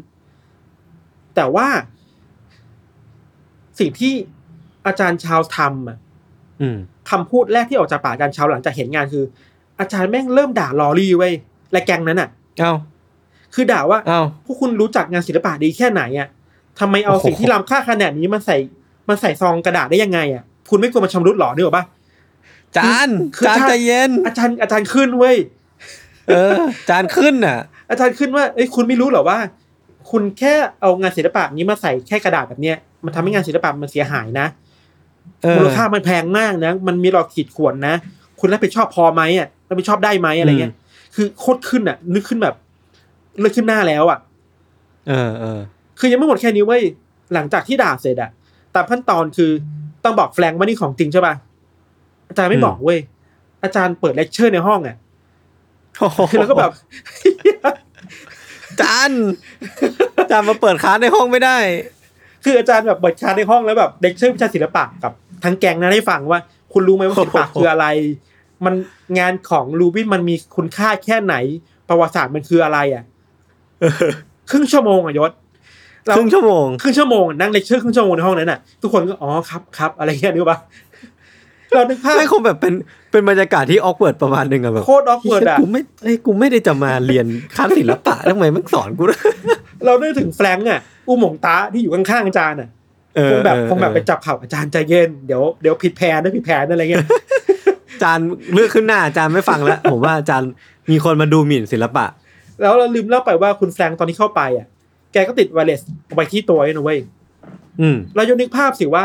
[1.35, 1.67] แต่ว่า
[3.79, 4.15] สิ่งที่
[4.87, 5.99] อาจารย์ชาวทำอะ
[6.61, 6.77] อืม
[7.11, 9.25] คำพูดแรกที่ออกจากปากอาจารย์ชาวหลังจากเห็นงานคือ
[9.81, 11.33] อาจารย์แม่งเริ่มด่าลอรี่ไว้ย
[11.73, 12.29] และแกงนั้นอะ
[12.61, 12.73] เอ้า
[13.55, 16.29] คือด่าว่าเอ้าพวกคุณรู้จักงานศิลปะดีแค่ไหนอะ
[16.81, 18.57] ทำไมเอาโอ้โหสิ่งที่ล้ำค่าขนาดนี้มาใส่
[19.09, 21.85] มาใส่ซองกระดาษได้ยังไงอะคุณไม่กลัวมันชำรุดหรอนึกออกปะ
[22.77, 25.37] จานคือจานถ้าใจเย็น อาจารย์อาจารย์ขึ้นเว้ย
[26.27, 26.53] เออ
[26.89, 27.59] จานขึ้นอะ
[27.91, 29.39] อาจารย์ขึ้นว่าเอ้ยคุณไม่รู้เหรอว่า
[30.11, 34.47] คุณแค่เอางานศิลปะนี้มาใส่แค่กระดาษแบบเนี้ยมันทำให้งานศิลปะมันเสียหายนะ
[35.43, 37.95] เออมูลค่ามันแพงมากนะ มันมีหลอกขีดข่วนนะ
[38.47, 40.73] คุณรับผิดชอบพอไหมอะรับผิดชอบได้ไหมอะไรเงี้ย
[41.15, 42.55] คือโคตรขึ้นอะ นึกขึ้นแบบ
[43.41, 44.19] เลือกขึ้นหน้าแล้วอะ
[45.09, 45.61] เออเออ
[45.99, 46.83] คือยังไม่หมดแค่นี้เว้ย
[47.35, 48.31] หลังจากที่ด่าเสร็จอะ
[48.75, 49.51] ตามขั้นตอนคือ
[50.05, 51.35] ต้องบอกแฟรงค์ว่านี่ของจริงใช่ป่ะ
[52.29, 52.99] อาจารย์ไม่อืมบอกเว้ย
[53.65, 54.97] อาจารย์เปิดเลคเชอร์ในห้องอะ
[55.99, 56.73] โอ้โหคือเราก็แบบ
[58.81, 59.11] จาน
[60.31, 61.57] จานมาเปิดค้านในห้องไม่ได้
[62.45, 65.13] คืออาจารย์แบบเปิดคลาสในห้องแล้วแบบเลคเชอร์วิชาศิลปะกับ
[65.45, 66.41] ทั้งแก๊งนั้นให้ฟังว่า
[66.73, 67.87] คุณรู้ไหมว่าศิลปะโอ้โหคืออะไร
[68.67, 68.75] มัน
[69.19, 71.35] งานของรูเบนส์มันมีคุณค่าแค่ไหน
[71.89, 73.05] ประวัติศาสตร์มันคืออะไรอะ
[74.51, 75.33] ครึ่งชั่วโมงอะยศ
[76.07, 80.59] เราครึ่งชั่วโมงครึ่งชั่วโมงนั่งเลคเชอร์ครึ่งชั่วโมงในห้องนั้นน่ะทุกคนก็อ๋อครับครับอะไรเงี้ยนึกปะ
[81.75, 82.75] เรานึกภาพไม่คงแบบเป็น
[83.11, 89.21] เป็นบรรยากาศที่ awkward ประมาณหนึ่งอะแบบโคตร awkward อะกูไม่เอ้ยกูไม่ได้จะมาเรียนคลาสศิลปะทำไมมันสอนกูด้วย
[89.85, 92.69] เราได้ถึงแฟรงก์อะอุ้มหมงตาที่อยู่ข้างๆอาจารย์อะ
[93.17, 97.07] เออคงแบบเออคงแบบเอไปอจับเข่าอาจารย์ใจเย็นเดี๋ยวเดี๋ยวผิดแผนนะผิดแผนอะไรเงี้ย
[98.03, 98.19] จาน
[98.55, 100.43] เลือกขึ้นหน้าจานไม่ฟังแล้ว ผมว่าจาน
[100.91, 102.07] มีคนมาดูหมิ่นศิลปะ
[102.61, 104.67] แล้วเราลืมเล่าไปว่าคุณแฟรงก์ตอนที่เข้าไปอะ
[105.13, 106.99] แกก็ติดไวเลสเอาไปที่ตัวไอ้นะเว้ย
[107.81, 109.05] อืมเราจะนึกภาพสิว่า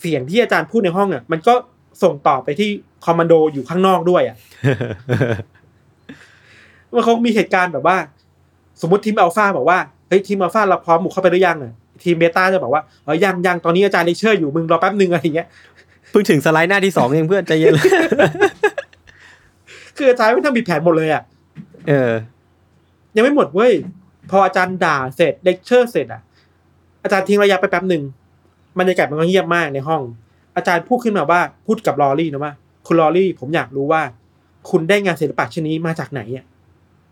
[0.00, 1.54] เสียงที่อาจารย์พูดในห้องอะมันก็
[2.02, 2.70] ส่งต่อไปที่
[3.04, 4.36] คอมมานโดอยู่ข้างนอกด้วยอะ
[6.94, 7.96] มันคงมีเหตุการณ์แบบว่า
[8.80, 15.48] สมมติทีมอัลฟาบอกว่าเฮ้ยทีมอัลฟาเราพร้อมบุกเข้าไปหรือยังอะทีมเบต้าจะบอกว่าเออยังยังตอนนี้อาจารย์เลคเชอร์อยู่มึงรอแป๊บนึงอะไรอย่างเงี้ย
[16.12, 17.74] เพิ่งถึงสไลด์หน้าที่สองเองเพื่อนใจเย็น
[19.96, 21.22] คืออาจารย์ไม่ทำผิดแผนหมดเลยอะ
[21.88, 22.12] เออ
[23.16, 23.72] ยังไม่หมดเว้ย
[24.30, 26.22] พออาจารย์ด่าเสร็จเลคเชอร์เสร็จอะ
[27.02, 28.02] อาจารย์ทิ้งระยะไปแป๊บหนึ่ง
[28.78, 30.02] บรรยากาศมันก็เงียบมากในห้อง
[30.56, 32.52] อาจารย์พูดขึ้นมาว่าพูดกับลอรี่นะว่า
[32.86, 34.02] คุณลอรี่ผมอยากรู้ว่า
[34.70, 36.44] คุณได้งานศิลปะชิ้นนี้มาจากไหนอะ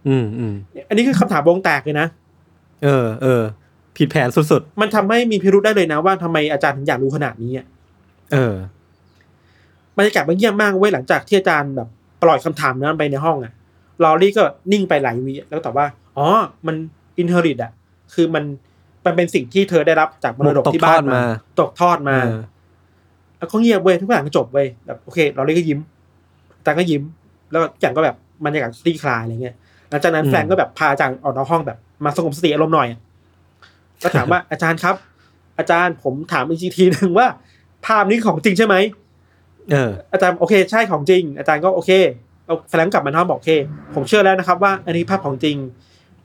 [0.09, 0.55] อืมอืม
[0.89, 2.07] อันนี้คือคำถามวงแตกเลยนะ
[2.85, 3.43] เออเออ
[3.97, 8.55] ผิดแผนสุดมันทำให้มีพิรุธได้เลยนะว่าทำไมอาจารย์ถึงอยากรู้ขนาดนี้อะๆเออ
[10.01, 11.89] บรรยากาศมันเงียบมากเว้ยหลังจากที่อาจารย์แบบ
[12.23, 13.53] ปล่อยคำถามนั้นไปในห้องอะ
[14.03, 15.87] ลอรี่ก็นิ่งไปหลายวิแล้วก็ตอบว่า
[16.17, 16.27] อ๋อ
[16.67, 16.77] มัน
[17.19, 17.73] inherit อะ
[18.15, 18.45] คือมัน
[19.05, 21.23] มันเป็นสิ่งที่เธอได้รับจากมรดกที่บ้านตกทอดมา
[21.61, 22.41] ตกทอดมาเออ
[23.39, 25.79] แล้วก็เงียบเว้ยทุกอย่างก็จบเว้ยแบบโอเคเราเลยก็ยิ้ม
[26.59, 27.03] อาจารย์ก็ยิ้ม
[27.51, 29.55] แล้วทุกอย่างก็แบบบรรยากาศคลี่คลายอะไรเงี้ย
[29.91, 33.01] หลังจากนั้นแฟรงก์ก็แบบพาอาจารย์ออกนอกห้องแบบมาสงบสติอารมณ์หน่อยอะ
[34.03, 34.95] ก็ถามว่าอาจารย์ครับ
[35.59, 37.27] อาจารย์ผมถามอีกทีหนึ่งว่า
[37.87, 38.77] ภาพนี้ของจริงใช่ไหม
[39.73, 41.91] เอออาจารย์โอเคใช่ของจริง อาจารย์ก็โอเค
[42.47, 43.53] เอาแฟรงก์กลับมาห้องบอกโอเค
[43.95, 45.57] ผมเชื่อแล้วนะครับ ว่าอันนี้ภาพของจริง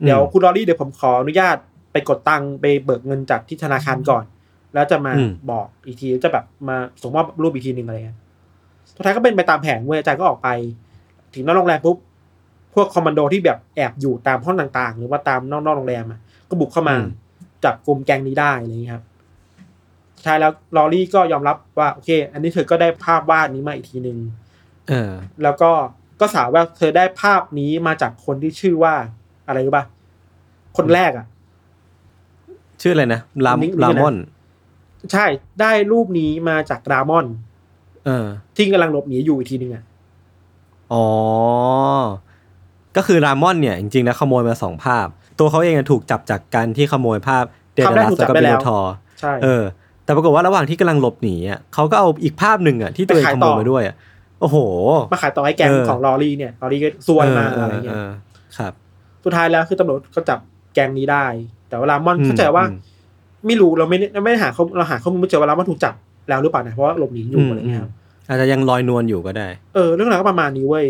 [0.04, 1.58] เดี๋ยวคุณลอรี่เดี๋ยวผมขออนุญาต
[1.92, 4.24] ไปกดตังค์ไปเบิกเงินจากที่ธนาคารก่อน
[4.74, 8.18] แล้วจะมาอืมบอกอีกทีจะแบบมาส่งมอบรูปอีกทีหนึ่งอะไรเงี้ย
[8.96, 10.50] สุดท้ายก็เป็นไปตามแผนเว้ยอาจารย์ก็ออกไป
[11.34, 11.98] ถึงนอกโรงแรมปุ๊บ
[12.74, 16.20] พวกคอมมานโดที่แบบแอบอยู่ตามห้องต่างๆ หรือว่าตามนอกนอกโรงแรมอะ
[16.50, 16.96] ก็บุกเข้ามา
[17.64, 19.15] จับกลุ่มแก๊งนี้ได้อะไรเงี้ยครับสุด
[20.26, 24.18] ท้ายแล้วลอรี่ก็ยอมรับว่าโอเค อันนี้เธอก็ได้ภาพวาดนี้มาอีกทีหนึ่ง
[24.90, 25.12] เออ
[25.44, 25.72] แล้วก็
[26.20, 28.94] ก็สาวว่าเธอได้ภาพนี้มาจากคนที่ชื่อว่า
[29.48, 29.86] อะไรรู้ป่ะ
[30.78, 31.26] คนแรกอะ
[32.82, 34.16] ชื่ออะไรนะลามลิงก์ลิงก์ลานะมอน
[35.12, 35.26] ใช่
[35.62, 37.26] ได้รูปนี้มาจากรามอน
[38.06, 39.84] เออ ที่กำลังหลบหนีอยู่อีกทีหนึ่งอะ
[40.94, 41.06] อ๋อ
[42.96, 45.08] ก็คือรามอนเนี่ย จริงๆแล้วขโมยมาสองภาพ
[45.40, 47.44] ตัวเขาเองอะถูกจับจากการที่ขโมยภาพ
[47.76, 48.80] เดภาพนแรกลัสถูกแล้วจับก็ได้บิแล้โลวทอ
[49.20, 49.64] ใช่เออ
[50.06, 53.96] แต่ปรากฏว่าระหว่างที่กำลังหลบหนีอะเขาก็เอาอีกภาพหนึ่งอะที่ตัวเองไปขายขโมต่ยอมาด้วยอะ
[54.42, 54.58] โอ้โห
[55.14, 58.10] มาขายต่อให้แก๊งเออของลอรี่เนี่ยลอรี่ก็ซวยมาเอออะไรเออเงี้ยเออ
[58.58, 58.74] ครับ
[59.24, 60.40] สุดท้ายแล้วคือตำรวจก็จับ
[60.74, 61.26] แก๊งนี้ได้
[61.70, 62.80] แต่ว่ารามอนอืมเข้าใจว่าอืม
[63.46, 65.94] ไม่รู้เราไม่ได้เราไม่ได้หาข้อมูลเราหาข้อมูลไม่เจอว่ารามอนถูกจับ
[66.30, 67.92] แล้วหรือเปล่านะเพราะว่าหลบหนีอยู่อะไรเงี้ยครับ
[68.28, 70.86] อาจจะยังลอยนวลอยู่ก็ได้ เออ เรื่องราวก็ประมาณนี้เว้ย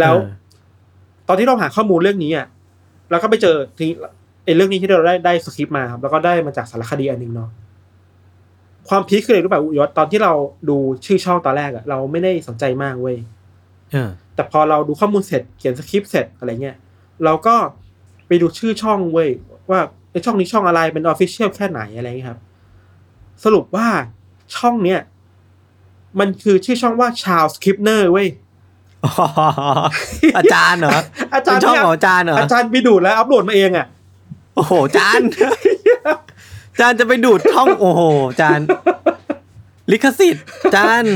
[0.00, 0.32] แล้วเออ
[1.28, 2.46] ตอนที่เราหาข้อมูลเรื่องนี้อะ
[3.10, 3.86] เราก็ไปเจอที
[4.44, 7.48] ไอ้เรื่องนี้ที่เราได้ได้สคริปต์มาครับแล้วก็ได้มาจากสารคดีอันหนึ่งเนาะ
[8.88, 10.32] ความพีคคืออะไรรู้ป่ะอุยศตอนที่เรา
[10.68, 13.16] ดูชื่อช่องตอนแรกอะเราไม่ได้สนใจมากเว้ย
[13.92, 16.76] เออแต่พอเราดูข้อมูลเสร็จเขียนสคริปต์เสร็จอะไรเงี้ย
[17.24, 17.54] เราก็
[18.26, 19.28] ไปดูชื่อช่องเว้ย
[19.70, 22.40] ว่าไอช่องนี้ช่องอะไรเป็น official แค่ไหนอะไรเงี้ยครับ
[23.44, 23.88] สรุปว่า
[24.56, 25.00] ช่องเนี้ย
[26.20, 28.28] มันคือชื่อช่องว่า Charles Scribner เว้ย
[30.36, 30.98] อาจารย์เหรอ
[31.34, 33.86] อาจารย์เป็นช่องเนี่ยของอาจารย์เหรออาจารย์ไปดูดแล้วอัพโหลดมาเองอะ
[34.54, 35.26] โอ้โหอาจารย์
[36.06, 36.14] อา
[36.80, 38.66] จารย์จะไปดูดช่องโอ้โหอาจารย์
[39.92, 41.14] ลิขสิทธิ์อาจารย์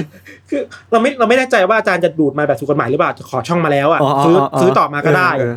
[0.51, 5.57] คือเราไม่เราไม่แน่ใจว่าอาจารย์จะดูดมาแบบถูกกฎหมายหรือเปล่าจะขอช่องมาแล้วอะอ๋ออ๋อซื้ออ๋อซื้อต่อมาก็ได้เออเออ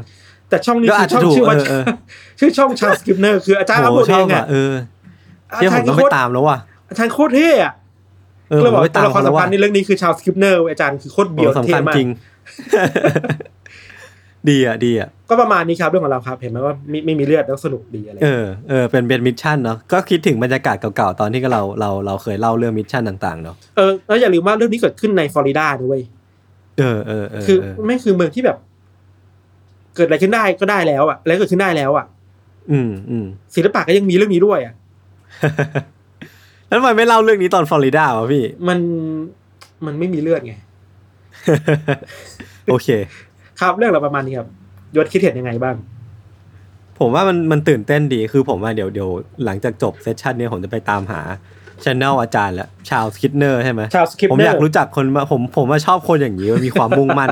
[0.49, 1.83] แต่ช่องนี้ก็คือาอจจะช่องถูกชื่อว่าเออเออ
[2.39, 4.73] ชื่อช่องชาวสกิปเนอร์คืออาจารย์อัพโหลดชเออบงอะอะเออ
[5.51, 6.57] อาเที่ยผจารมย์ต้องโคไปตรตามแล้วว่ะ
[6.89, 7.73] อาจารย์โคตรเท่อะ
[8.49, 12.09] เออก็เลยบอกผมไปตัตาวมละครเขาแล้วสำคัว่ะญในเรื่องนี้คือ Charles Scribner อาจารย์คือโคตรโหเบียวเท่สำคัญมากจริง
[14.49, 25.99] ดีอะดีอะก็ประมาณนี้ครับเรื่องของเราครับ เห็นไหมว่าไม่ไม่มีเลือดแล้วสนุกดีอะไรเออเออเป็นเป็น mission เนาะก็คิดถึงบรรยากาศเก่าๆตอนที่เราเราเราเคยเล่าเรื่อง mission ต่างๆเนาะเออแล้วอย่าลืมว่าเรื่องนี้เกิดขึ้นในฟลอริดาด้วย
[26.79, 28.57] เออเออเออคือเออไม่คือเมืองที่แบบ
[29.95, 32.05] เกิดอะไรขึ้นได้ก็ได้แล้วอะแล้วเกิดขึ้นได้แล้วอะ
[32.71, 33.25] อืมอืม
[33.55, 34.73] ศิลปะก็ยังมีเรื่องนี้ด้วยอะ
[36.67, 38.79] แล้วทำไมไม่เล่าเรื่องนี้ตอนฟลอริดาวะพี่ มัน
[39.85, 40.53] มันไม่มีเลือดไง
[42.71, 42.87] โอเค
[43.59, 44.47] ครับเรื่องเราประมาณนี้ครับ
[44.95, 45.75] ยศคิดเห็นยังไงบ้าง
[46.99, 49.09] ผมว่ามันมันตื่นเต้นดีคือผมว่าเดี๋ยวเดี๋ยว
[49.45, 51.21] หลังจากจบเซสชันเนี้ยผมจะไปตามหา
[51.83, 57.29] ชแนลอาจารย์แล้วชาวสคิดเนอร์ใช่ไหม Charles Scribner ผมอยากรู้จักคนมาผมผมว่าชอบคนอย่างนี้มันมีความมุ่งมั่น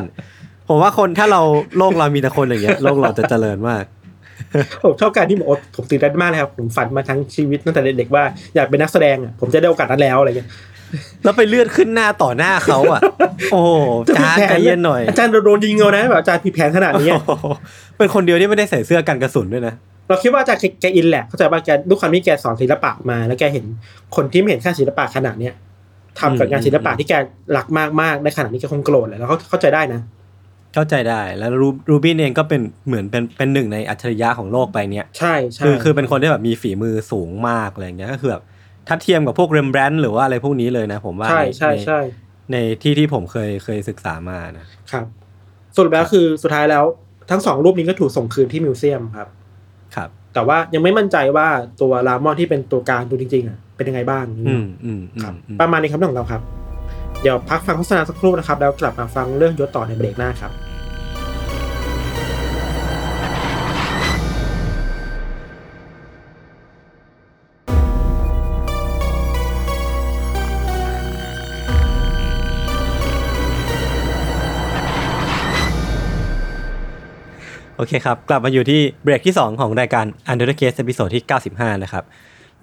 [0.69, 1.41] ผมว่าคนถ้าเรา
[1.77, 3.83] โลกเรามีแต่คนอย่างเงี้ยโลกเราจะเจริญมาก
[4.83, 8.23] ผมชอบการที่บอกว่าผมตื่นเต้นมากเลยครับผมฝันมาทั้งชีวิตตั้งแต่เด็กๆว่า
[8.55, 10.49] อยากเป็นนักแสดงอะผมจะได้โอกาสนั้นแล้วอะไรเงี้ย
[11.23, 13.01] แล้วไปเลือดขึ้นหน้าต่อหน้าเขาอะ
[13.51, 13.71] โอ้โห
[14.17, 17.45] จานใจเย็นหน่อย อาจารย์โดนยิงเอานะแบบอาจารย์ผิดแผนขนาดนี้โอ้โห
[17.97, 19.73] เป็นคนเดียวที่ไม่ได้ใส่เสื้อกันกระสุนด้วยนะ
[20.07, 23.65] เราคิดว่าอาจารย์แกแกอินแหละเข้าใจว่าแกด้วยความที่แกสอนศิลปะมา แล้วแกเห็น
[24.15, 25.53] คนที่ไม่เห็นค่าศิลปะขนาดเนี้ย
[26.19, 27.13] ทำกับงานศิลปะที่แก
[27.57, 27.67] รัก
[28.01, 30.01] มากๆในขนาดนี้แกคงโกรธแหละแล้วเขาเข้าใจได้นะ
[30.73, 38.43] เข้าใจได้แล้วรูรูบินเองก็เป็นเหมือนเป็นเป็นหนึ่งในอัจฉริยะของโลกใบเนี้ยใช่ใช่คือคือเป็นคนที่แบบมีฝีมือสูงมากอะไรเงี้ยก็คือแบบ
[38.87, 41.99] ถ้าเทียมกับพวกเรมแบรนต์หรือว่าอะไรพวกนี้เลยนะ ผมว่าใช่ในใช่ใช่
[42.51, 45.05] ในในที่ที่ผมเคยเคยศึกษามานะครับ
[45.75, 46.83] สรุปแล้วคือสุดท้ายแล้ว
[47.31, 49.29] ทั้งสองรูปนี้ก็ถูกส่งคืนที่มิวเซียมครับ
[49.95, 51.47] ครับ แต่ว่ายังไม่มั่นใจว่า
[51.81, 56.41] ตัวรามอนที่เป็นตัวกลางตัวจริงๆอะเป็นยังไงบ้างอืมอืมอืมครับอืมประมาณนี้ครับเรื่องของเราครับ
[57.21, 60.51] เดี๋ยวพักฟังโฆษณาสักครู่นะครับ แล้วกลับมาฟังเรื่องยศต่อในเบรกหน้าครับ
[77.77, 82.03] โอเคครับ กลับมาอยู่ที่เบรกที่ 2 ของรายการ Under the Case ตอนที่ 95 นะครับ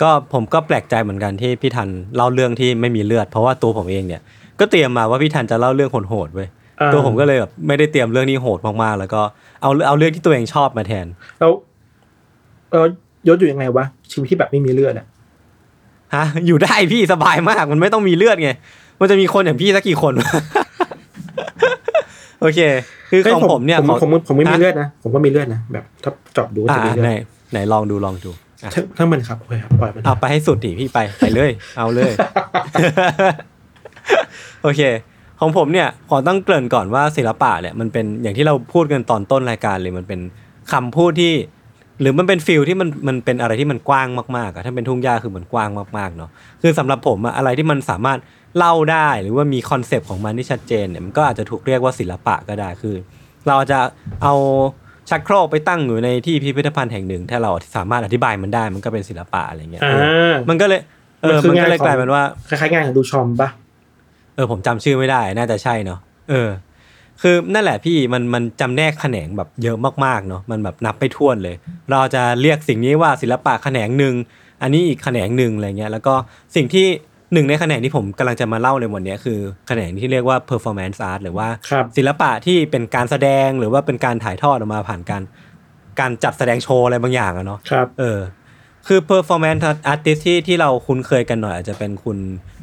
[0.03, 4.23] ก็ผมก็แปลกใจเหมือนกันที่พี่ทันเล่าเรื่องที่ไม่มีเลือด เพราะว่าตัวผมเองเนี่ย
[4.61, 6.49] ก็เตรียมมาว่าพี่ทันจะเล่าเรื่องโหดๆเว้ย
[6.81, 9.23] อ่าตัวผมก็เลยแบบไม่ได้เตรียมเรื่องนี้โหดมากๆ แล้วก็
[9.63, 11.07] เอาเอาเรื่องที่ตัวเองชอบมาแทน
[11.41, 11.53] แล้ว
[12.71, 12.87] เออ
[13.29, 15.07] ยศอยู่ยังไงวะชีวิตที่แบบไม่มีเลือดอะ
[16.15, 18.51] ฮะอยู่ได้พี่สบายมากมันไม่ต้องมีเลือดไง
[19.01, 20.13] มันจะมีคนอย่างพี่สักกี่คน
[22.41, 22.61] โอเค
[23.11, 27.19] คือฮ้ของผมเนี่ยผมขอผมผมไม่มีฮะเลือดนะผมก็มีเลือดนะแบบถ้าเจอบดูก็อ่าจะมีเลือไหนด
[27.53, 28.31] ไหนลองดูลองดู
[28.63, 32.13] อะทั้งทั้งมันครับโอเคครับปล่อยมันเอาไปให้สุดดิพี่ไปไปเลย เอาเลย
[34.63, 34.81] โอเค
[35.41, 40.21] ของผมเนี่ยขอต้องเกริ่นก่อนว่าศิลปะเนี่ยมันเป็นอย่างที่เราพูดกันตอนต้นรายการเลยมันเป็น
[40.73, 41.35] คำพูดที่
[42.01, 46.31] หรือมันเป็น feel ที่มันมันเป็นอะไรที่มันกว้างมากๆอะถ้าเป็นทุ่งหญ้าคือมันกว้างมากๆเนาะ
[46.63, 48.19] คือสำหรับผมอะอะไรที่มันสามารถ
[48.59, 52.97] เล่าได้หรือว่ามี concept ของมันที่ชัดเจนเนี่ยมันก็อาจจะถูกเรียกว่าศิลปะก็ได้คือ
[53.49, 53.79] เราจะ
[54.23, 54.35] เอา
[55.11, 60.81] ชักโครกไปตั้งอยู่ในที่พิพิธภัณฑ์แห่งหนึ่ง ถ้าเราสามารถอธิบายมันได้มันก็เป็นศิลปะอะไรเงี้ยอ่เออามันก็เลย
[61.23, 63.49] เออมันคือมันก็เลยงานของกลายเป็นว่าคล้ายๆงานของดูชอมปะ
[64.35, 65.99] เออผมจำชื่อไม่ได้น่าจะใช่เนาะ
[66.31, 66.49] เออ
[67.23, 71.57] คือนั่นแหละพี่มันมันจำแนกแขนงแบบเยอะมากๆเนาะมันแบบนับไปท่วนเลย
[71.91, 74.15] เราจะเรียกสิ่งนี้ว่าศิลปะแขนงหนึ่ง
[74.63, 76.15] อันนี้อีกแขนงหนึ่งอะไรเงี้ยแล้วก็
[76.57, 76.87] สิ่งที่
[77.35, 85.23] หนึ่งในแขนงที่ผมกำลังจะมาเล่าในวันเนี้ยคือแขนงที่เรียกว่า performance art หรือว่าครับศิลปะที่เป็นการแสดงหรือว่าเป็นการถ่ายทอดออกมาผ่านการ
[86.01, 88.21] การจัดแสดงโชว์อะไรบางอย่างอะเนาะครับเออ
[88.87, 92.19] คือ performance artist ที่ที่เราคุ้นเคยกันหน่อย อาจจะเป็นคุณ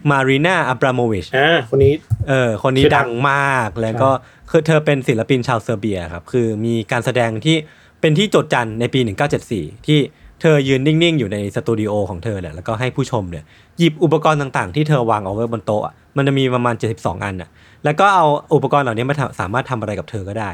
[0.10, 1.94] มารีนาอับราโมวิชอ่าคนนี้
[2.30, 4.10] เออคนนี้ชื่อดัดังงมากแล้วก็
[4.50, 7.56] คือเธอเป็นศิลปินชาวเซอร์เบียครับ คือมีการแสดงที่
[8.02, 9.00] เป็นที่โจดจันในปี
[9.44, 10.00] 1974 ที่
[10.42, 13.44] เธอยืนนิ่ง ๆ อยู่ในสตูดิโอของเธอแหละแล้วก็ให้ผู้ชมเนี่ย
[13.78, 17.50] หยิบอุปกรณ์ต่างๆ ที่เธอวางเอาไว้บนโต๊ะอะมันจะมีประมาณ 72 อันน่ะ
[17.84, 18.26] แล้วก็เอา
[18.56, 20.52] อุปกรณ์เหล่านี้มาทำสามารถทำอะไรกับเธอก็ได้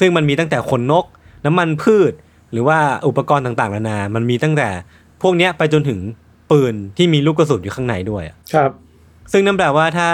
[0.00, 1.04] ซึ่งมันมีตั้งแต่ขนนก
[1.44, 2.12] น้ำมันพืช
[2.52, 4.68] หรือว่าอุปกรณ์ต่างๆนานา มันมีตั้งแต่
[5.22, 5.98] พวกเนี้ยไปจนถึง
[6.50, 8.70] ปืนที่มีลูกกระสุนอยู่ข้างในด้วยอะครับ
[9.32, 10.08] ซึ่งนั่นแปลว่าถ้า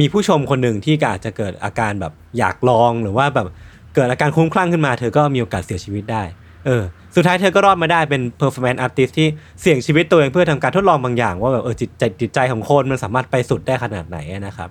[0.00, 3.46] มีผู้ชมคนหนึ่งที่อาจจะเกิดอาการแบบอยากลองหรือว่าแบบ
[3.94, 6.22] เกิดอาการคลุ้มคลั่งขึ้นมา เธอก็มีโอกาสเสียชีวิตได้
[6.66, 6.82] เออ
[7.16, 9.28] สุดท้ายเธอก็รอดมาได้เป็น performance artist ที่
[9.60, 14.70] เสี่ยงชีวิตตัวเองเพื่อทำการทดลองบางอย่าง ว่าแบบเออจิตใจจิตใจของคนมันสามารถไปสุดได้ขนาดไหนนะครับ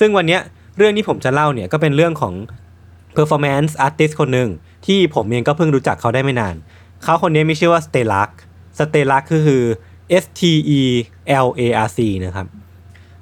[0.00, 0.38] ซึ่งวันนี้
[0.76, 2.34] เรื่องที่ผมจะเล่าเนี่ยก็เป็นเรื่องของ
[3.16, 4.50] performance artist คนหนึ่ง
[4.86, 6.54] ที่ผมเองก็เพิ่งรู้จักเขาได้ไม่นาน
[7.02, 8.30] เขาคนนี้มีชื่อว่า Stellark
[8.78, 9.62] Stellark ก็คือ
[10.22, 10.42] S T
[10.78, 10.80] E
[11.46, 12.46] L A R C นะครับ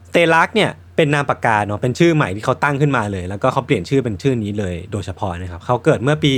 [0.08, 6.34] Stellark เนี่ยเป็นนามปากกาเนาะเป็นชื่อใหม่ที่เขาตั้งขึ้นมาเลย แล้วก็เขาเปลี่ยนชื่อเป็นชื่อนี้เลยโดยเฉพาะนะครับเขาเกิดเมื่อปี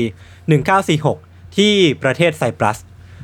[0.71, 2.79] 1946 ที่ประเทศไซปรัส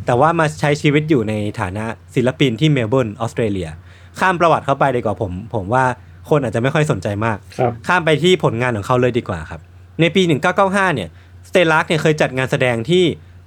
[0.06, 3.68] แต่ว่ามาใช้ชีวิตอยู่ในฐานะศิลปินที่เมลเบิร์นออสเตรเลีย
[4.20, 5.84] ข้ามประวัติเข้าไปดีกว่าผม ผมว่า
[6.30, 9.60] คนอาจจะไม่ค่อยสนใจมากครับข้ามไปที่ผลงานของเขาเลยดีกว่าครับ
[10.00, 10.22] ในปี
[10.58, 11.08] 1995 เนี่ย
[11.52, 13.04] สเตลาร์กเนี่ยเคยจัดงานแสดงที่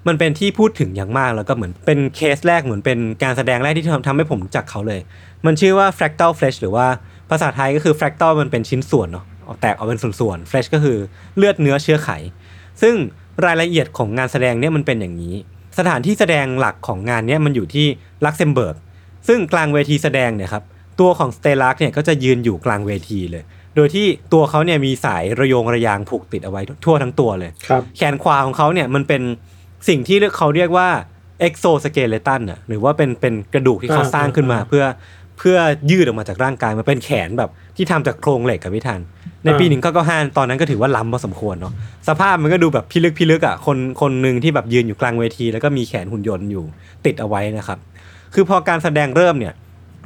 [0.08, 5.02] มันเป็นที่พูดถึงอย่างมากแล้วก็เหมือนเป็นเคสแรกเหมือนเป็นการแสดงแรกที่ทำทำให้ผมรู้จักเขาเลย
[5.46, 6.88] มันชื่อว่า fractal flesh หรือว่า
[7.30, 10.98] ภาษาไทยก็คือ fractal มันเป็นชิ้นส่วนเนาะออกแตกออกเป็นส่วนๆ flesh ก็คือ
[11.38, 12.10] เลือดเนื้อเชื้อไข
[12.82, 12.96] ซึ่ง
[13.46, 15.36] รายละเอียดของงานแสดงเนี่ยมันเป็นอย่างนี้
[15.78, 17.86] สถานที่แสดงหลักของงานเนี่ยมันอยู่ที่
[18.26, 18.76] ลักเซมเบิร์ก
[19.28, 20.64] ซึ่งกลางเวทีแสดงเนี่ยครับ
[21.00, 23.44] ตัวของสเตลาร์กเนี่ยก็จะยืนอยู่กลางเวทีเลย
[23.76, 29.22] โดยที่ตัวเขาเนี่ยมีสายระโยงระยางผูกติดเอาไว้ทั่วทั้งตัวเลยครับแขนขวาของเขาเนี่ยมันเป็น
[29.88, 30.88] สิ่งที่เขาเรียกว่า
[31.40, 34.86] exoskeleton อะหรือว่าเป็นเป็นกระดูกที่เขาอ่าสร้างขึ้นมาอ่าเพื่อ
[35.38, 35.58] เพื่อ
[35.92, 39.02] ยืดออกมาจากร่างกายมันเป็นแขนแบบที่ทำจากโครงเหล็กครับพี่ทัน
[39.46, 41.74] ในปีอ่าหนึ่งเก้าเก้าห้าตอนนั้นก็ถือว่าล้ำพอสมควรเนาะ
[42.08, 46.66] สภาพมันก็ดูแบบพิลึกพิลึกอะคนคนหนึ่งที่แบบยืนอยู่กลางเวที แล้วก็มีแขนหุ่นยนต์อยู่
[47.06, 47.80] ติดเอาไว้นะครับ
[48.34, 49.54] คือพอการแสดงเริ่มเนี่ย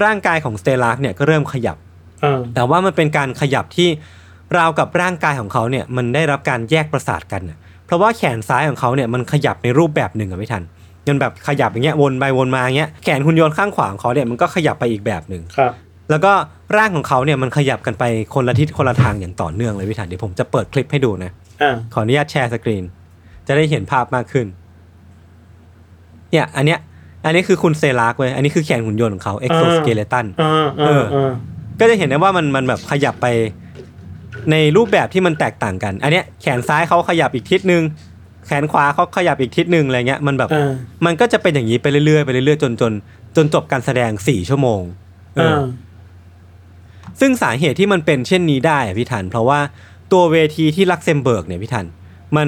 [0.04, 1.78] ร่างกายของสเตลาร์กเนี่ยก็เริ่มขยับ
[2.24, 3.90] อ่าแต่ว่ามันเป็นการขยับที่
[4.58, 10.64] ราวกับร่างกายของเขาเนี่ยมันได้รับการแยกประสาทกันน่ะเพราะว่าแขนซ้ายของเขาเนี่ยมันขยับในรูปแบบหนึ่งอะไม่ทัน
[11.12, 15.74] มันแบบขยับอย่างเงี้ยวนไปวนมาอย่างเงี้ยแขนหุ่นยนต์ข้างขวาของเขาเนี่ยมันก็ขยับไปอีกแบบหนึ่งครับ
[16.10, 16.32] แล้วก็
[16.78, 22.84] ร่างของเขาเนี่ยมันขยับกันไปคนละทิศคนละทางอย่างต่อเนื่องเลยพี่ทันเดี๋ยวผมจะเปิดคลิปให้ดูนะอ่าขออนุญาต share screen
[23.48, 24.48] จะได้เห็นภาพมากขึ้น
[26.32, 26.80] เนี่ย อันเนี้ย
[27.26, 31.32] อันนี้คือคุณสเตลาร์กเว้ยอันนี้คือแขนหุ่นยนต์ของเขา exoskeleton อ่าเออ่าออ่า
[31.80, 33.28] ก็จะเห็นได้ว่ามันมันแบบขยับไป
[34.52, 37.84] ในรูปแบบที่มันแตกต่างกัน อันเนี้ยแขนซ้ายเขาขยับอีกทิศนึง
[38.50, 40.72] แขนขวาเขาขยับอีกทิศนึงอะไรเงี้ยมันแบบอ่า
[41.06, 42.94] มันก็จะเป็นอย่างนี้ไปเรื่อยๆไปเรื่อยๆจนจน
[43.36, 44.82] จนจบการแสดงสี่ชั่วโมง
[45.36, 45.64] เอออ่า
[47.20, 49.60] ซึ่งสาเหตุที่มันเป็นเช่นนี้ได้อะพี่ทัน เพราะว่า
[50.12, 51.86] ตัวเวทีที่ลักเซมเบิร์กเนี่ยพี่ทัน
[52.38, 52.48] มัน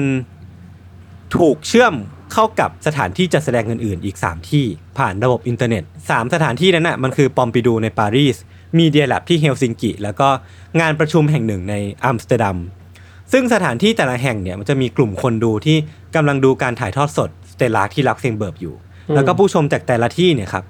[1.36, 1.94] ถูกเชื่อม
[2.32, 4.64] เข้ากับสถานที่จัดแสดงอื่นๆ อีก 3 ที่
[4.98, 8.36] ผ่านระบบอินเทอร์เน็ต 3 สถานที่นั้นน่ะมันคือปอมปิดูในปารีส
[8.78, 10.28] Media Lab ที่เฮลซิงกิ แล้วก็
[10.80, 12.58] งานประชุมแห่งหนึ่งในอัมสเตอร์ดัม
[13.32, 15.76] ซึ่งสถานที่แต่ละแห่งเนี่ยมันจะมีกลุ่มคนดูที่
[16.14, 18.74] กำลังดูการถ่ายทอดสดสเตลาร์กที่ลักเซมเบิร์กอยู่
[19.14, 20.64] แล้วก็ผู้ชมจากแต่ละที่เนี่ยครับ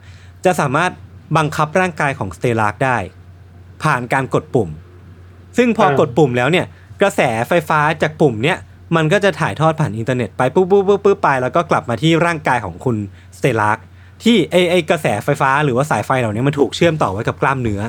[0.44, 0.90] จะสามารถ
[1.36, 2.98] บังคับร่างกายของสเตลาร์กได้
[3.82, 4.68] ผ่านการกดปุ่ม
[5.56, 6.66] ซึ่งพออ่ากดปุ่มแล้วเนี่ย
[7.00, 8.58] กระแสไฟฟ้าจากปุ่มเนี่ย
[8.96, 12.96] มันก็จะถ่ายทอดผ่านอินเทอร์เน็ตไปปุ๊บปุ๊บปุ๊บปุ๊บไปแล้วก็กลับมาที่ร่างกายของคุณ
[13.38, 13.78] สเตลาร์ก
[14.24, 17.80] ที่ไอ้ไอ้กระแสไฟฟ้าหรือว่าสายไฟเหล่านี้มันถูกเชื่อมต่อไว้กับกล้ามเนื้อ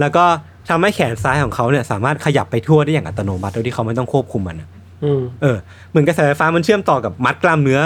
[0.00, 0.24] แล้วก็
[0.68, 4.68] ทำให้แขนซ้ายของเขาเนี่ยสามารถขยับไปทั่วได้อย่างอัตโนมัติโดยที่เขาไม่ต้องควบคุมมันอะ
[5.04, 5.56] อืมเออ
[5.90, 7.80] เหมือนกระแสไฟฟ้ามันเชื่อมต่อกับมัดกล้ามเนื้อ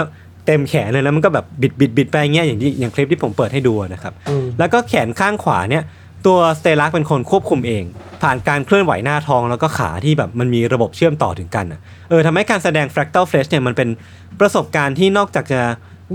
[0.45, 5.83] เต็มแขนเลยแล้วมันก็แบบบิดบิดบิดไปอย่างเงี้ยอย่างที่อย่างคลิปที่ผมเปิดให้ดูอะนะครับอืมแล้วก็แขนข้างขวาเนี่ย
[6.25, 7.83] ตัวสเตลักเป็นคนควบคุมเอง
[8.21, 13.89] ผ่านการเคลื่อนไหวหน้าท้องแล้วก็ขาที่แบบมันมีระบบเชื่อมต่อถึงกันอะเออทำให้การแสดง fractal flash เนี่ยมันเป็น
[14.39, 15.61] ประสบการณ์ที่นอกจากจะ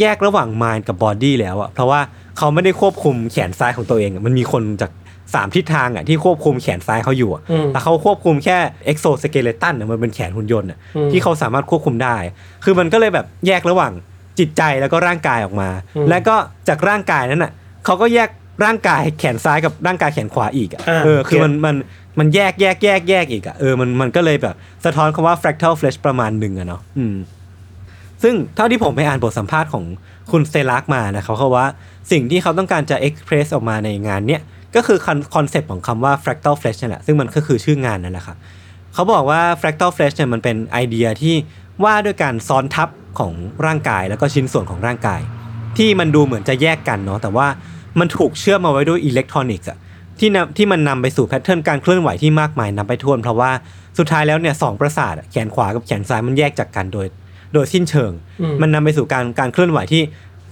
[0.01, 2.01] แยกระหว่าง mind กับ body แล้วอะเพราะว่า
[2.39, 4.91] เขาไม่ได้ควบคุมแขนซ้ายของตัวเองอะมันมีคนจาก
[5.35, 8.59] สามทิศทางอะที่ควบคุมแขนซ้ายเขาอยู่อะอืมแต่เขาควบคุมแค่
[8.93, 12.17] exoskeleton อะมันเป็นแขนหุ่นยนต์อะอืมที่เขาสามารถควบคุมได้
[12.65, 13.93] คือมันก็เลยแบบแยกระหว่าง
[14.39, 16.37] จิตใจแล้วก็ร่างกายออกมาอืมและก็
[16.69, 17.53] จากร่างกายนั้นอะ
[17.85, 18.29] เขาก็แยก
[18.65, 21.77] ร่างกายแขนซ้ายกับร่างกายแขนขวาอีกอะอ่าเออคือเก็ตมันมัน
[22.19, 27.17] มันแยกแยกแยกแยกอีกอะเออมันมันก็เลยแบบสะท้อนคำว่า fractal flesh ประมาณหนึ่งอะเนาะอืม
[28.23, 29.85] ซึ่งเท่าที่ผมไปอ่านบทสัมภาษณ์ของ
[30.31, 31.67] คุณเซลักมานะเขาเขาว่า
[32.13, 34.43] สิ่งที่เขาต้องการจะ express ออกมาในงานเนี้ย
[34.77, 34.99] ก็คือ
[35.35, 38.37] คอนเซปต์ของคำว่า fractal flesh นั่นแหละซึ่งมันก็คือชื่องานนั่นแหละครับ
[38.95, 41.35] เขาบอกว่า fractal flesh เนี่ยมันเป็นไอเดียที่
[41.85, 43.33] ว่าด้วยการซ้อนทับของ
[43.67, 45.21] ร่างกายแล้วก็ชิ้นส่วนของร่างกาย
[45.79, 47.47] ที่มันดูเหมือนจะแยกกันเนาะแต่ว่า
[47.99, 49.79] มันถูกเชื่อมมาไว้ด้วยอิเล็กทรอนิกส์อะ
[50.19, 53.51] ที่นำที่มันนำไปสู่ pattern การเคลื่อนไหวที่มากมายนำไปทวน เพราะว่า
[53.99, 57.07] สุดท้ายแล้วเนี่ยสองประสาทอะแขนขวากับแขนซ้ายมันแยกจากกันโดย
[57.55, 60.03] โดยสิ้นเชิงอืมมันนำไปสู่การการเคลื่อนไหวที่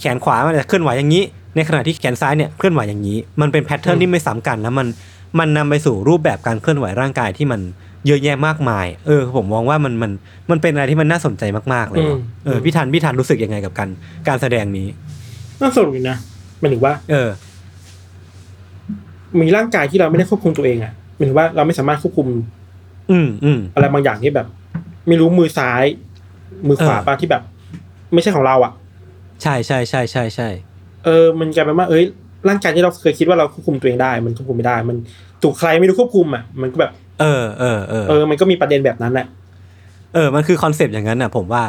[0.00, 1.24] แขนขวามันจะเคลื่อนไหวอย่างนี้
[1.58, 4.86] ในขณะที่แขนซ้ายเนี่ยเคลื่อนไหวอย่างนี้ มันเป็นแพทเทิร์นที่ไม่ซ้ำกันแล้วมัน
[5.38, 7.60] มันนำไปสู่รูปแบบการเคลื่อนไหวร่างกายที่มัน
[8.06, 10.10] เยอะแยะมากมาย เออ ผมมองว่ามันมัน
[10.50, 11.42] มันเป็นอะไรที่มันน่าสนใจ
[11.72, 13.88] มากๆเลยเนอะอืมเออพี่ทันพี่ทันรู้สึกยังไงกับการ
[14.28, 14.86] การแสดงนี้
[15.60, 16.16] น่าสนุกอยู่นะ
[16.60, 17.28] หมายถึงว่า เออ
[19.40, 22.28] มีร่างกายที่เราไม่ได้ควบคุมตัวเองอะหมายถึงว่าเราไม่สามารถควบคุม
[23.10, 24.46] อืมอืมอะไรบางอย่างที่แบบ
[25.06, 25.84] ไม่รู้มือซ้าย
[26.68, 27.42] มือขวาเออป่ะที่แบบ
[28.14, 28.72] ไม่ใช่ของเราอะ
[29.42, 32.04] ใช่ใช่ใช่ใช่ใช่เออมันกลายเป็นว่าเอ้ย
[32.48, 34.96] ร่างกายที่เราเคยคิดว่าเราควบคุมตัวเองได้ มันควบคุมไม่ได้ มัน
[35.42, 39.26] ถูกใครไม่รู้ควบคุมอะมันก็แบบ เออเออเออเออ มันก็มีประเด็นแบบนั้นแหละ
[40.14, 41.64] เออ มันคือคอนเซปต์อย่างนั้นน่ะ ผมว่า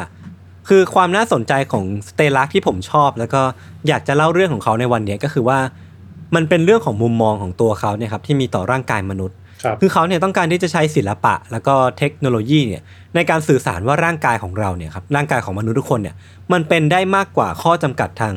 [0.68, 3.42] คือความน่าสนใจของสเตลักที่ผมชอบ แล้วก็
[3.88, 5.58] อยากจะเล่าเรื่องของเขาในวันเนี้ยก็คือว่า
[6.34, 12.82] มันเป็นเรื่องของมุมมองของตัวเขาเนี่ยครับที่มีต่อร่างกายมนุษย์ครับคือเขาเนี่ยต้องการที่จะใช้ศิลปะ แล้วก็เทคโนโลยีเนี่ย
[13.14, 16.14] ในการสื่อสารว่าร่างกายของเราเนี่ยครับร่างกายของมนุษย์ทุกคนเนี่ย
[16.52, 18.34] มันเป็นได้มากกว่าข้อจำกัดทาง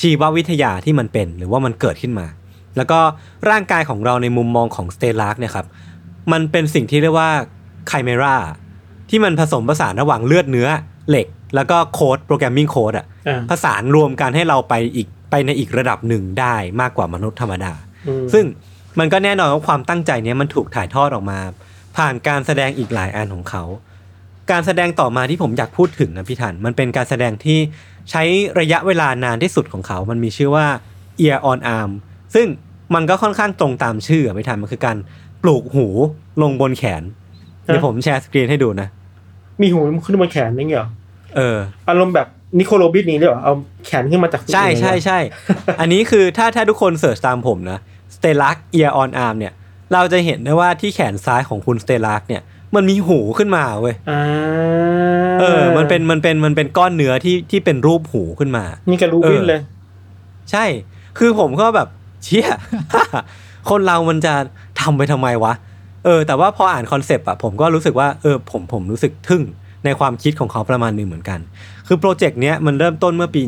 [0.00, 2.26] ชีววิทยาที่มันเป็นหรือว่ามันเกิดขึ้นมา
[2.76, 2.98] แล้วก็
[3.50, 5.66] ร่างกายของเราในมุมมองของสเตลักเนี่ยครับ
[6.32, 7.30] มันเป็นสิ่งที่เรียกว่า
[7.88, 8.36] ไคเมรา
[9.10, 10.68] ที่มันผสมผสานระหว่างเลือดเนื้อ
[11.08, 17.72] เหล็ก แล้วก็โค้ดโปรแกรมมิ่งโค้ดอะอ่าผสานรวมกันให้เราไปอีกไปในอีกระดับหนึ่งได้มากกว่ามนุษย์ธรรมดา
[18.08, 18.44] อืมซึ่ง
[18.98, 21.38] มันก็แน่นอนว่าความตั้งใจเนี้ยมันถูกถ่ายทอดออกมา
[21.96, 23.62] ผ่านการแสดงอีกหลายอันของเขา
[24.50, 27.58] การแสดงต่อมาที่ผมอยากพูดถึงนะพี่ทันมันเป็นการแสดงที่
[28.10, 28.22] ใช้
[28.60, 30.66] ระยะเวลานานที่สุดของเขา มันมีชื่อว่า
[31.26, 31.90] ear on arm
[32.34, 32.46] ซึ่ง
[32.94, 34.96] มันก็ค่อนข้างตรงตามชื่ออะพี่ทันมันคือการ
[35.42, 35.86] ปลูกหู
[36.42, 37.02] ลงบนแขน
[37.64, 38.88] เดี๋ยวผมแชร์สกรีนให้ดูนะ
[39.60, 40.88] มีหูขึ้นบนแขนนี่เหรอ
[41.36, 42.28] เอออารมณ์แบบ
[42.58, 43.54] นิโค โรบินนี่เลยเหรอเอา
[43.86, 45.18] แขนขึ้นมาจากใช่ใช่ใช่
[45.80, 47.78] อันนี้คือถ้าถ้าทุกคน search ตามผมนะ
[48.16, 49.52] สเตลัก Ear on Arm เนี่ย
[49.92, 52.42] เราจะเห็นได้ว่าที่แขนซ้ายของคุณสเตลักเนี่ย
[52.74, 54.20] มันมีหูขึ้นมาเว้ยอ่า
[55.40, 59.60] เออ มันเป็นมันเป็นมันเป็นก้อนเนื้อที่ที่เป็นรูปหูขึ้นมา นี่กับรูบินเลย
[60.50, 60.64] ใช่
[61.18, 61.88] คือผมก็แบบ
[62.24, 62.48] เชี่ย
[63.70, 64.34] คนเรามันจะ
[64.80, 65.52] ทำไปทำไมวะ
[66.04, 69.42] เออ แต่ว่าพออ่านคอนเซปต์อะผมก็รู้สึกว่าเออผมผมรู้สึกทึ่ง
[69.84, 71.40] ในความคิดของเขาประมาณหนึ่งเหมือนกัน
[71.86, 73.42] คือโปรเจกต์เนี้ยมันเริ่มต้นเมื่อปี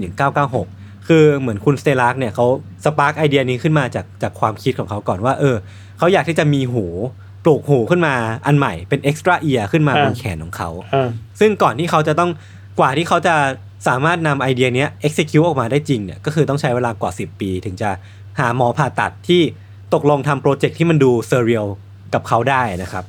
[0.51, 2.47] 1996 คือเหมือนคุณสเตลักเนี่ยเขา
[2.85, 5.57] spark ไอเดียนี้ขึ้นมาจากจากความคิดของเขาก่อนว่า เออ
[5.99, 6.91] เขาอยากที่จะมีหูป
[7.49, 8.15] ลูกหูขึ้นมา
[8.47, 11.09] อันใหม่เป็น extra ear ขึ้นมาบนอ่าแขนของเขาอ่า
[11.41, 12.31] ซึ่งก่อนที่เขาจะต้อง
[12.79, 13.35] กว่าที่เขาจะ
[13.89, 17.91] สามารถนำไอเดียเนี้ย execute ออกมาได้จริงเนี่ยก็คือต้องใช้เวลากว่า 10 ปี ถึงจะ
[18.41, 19.43] หาหมอผ่าตัดที่
[19.95, 21.67] ตกลงทำโปรเจกต์ที่มันดู surreal
[22.15, 23.05] กับเขาได้นะครับ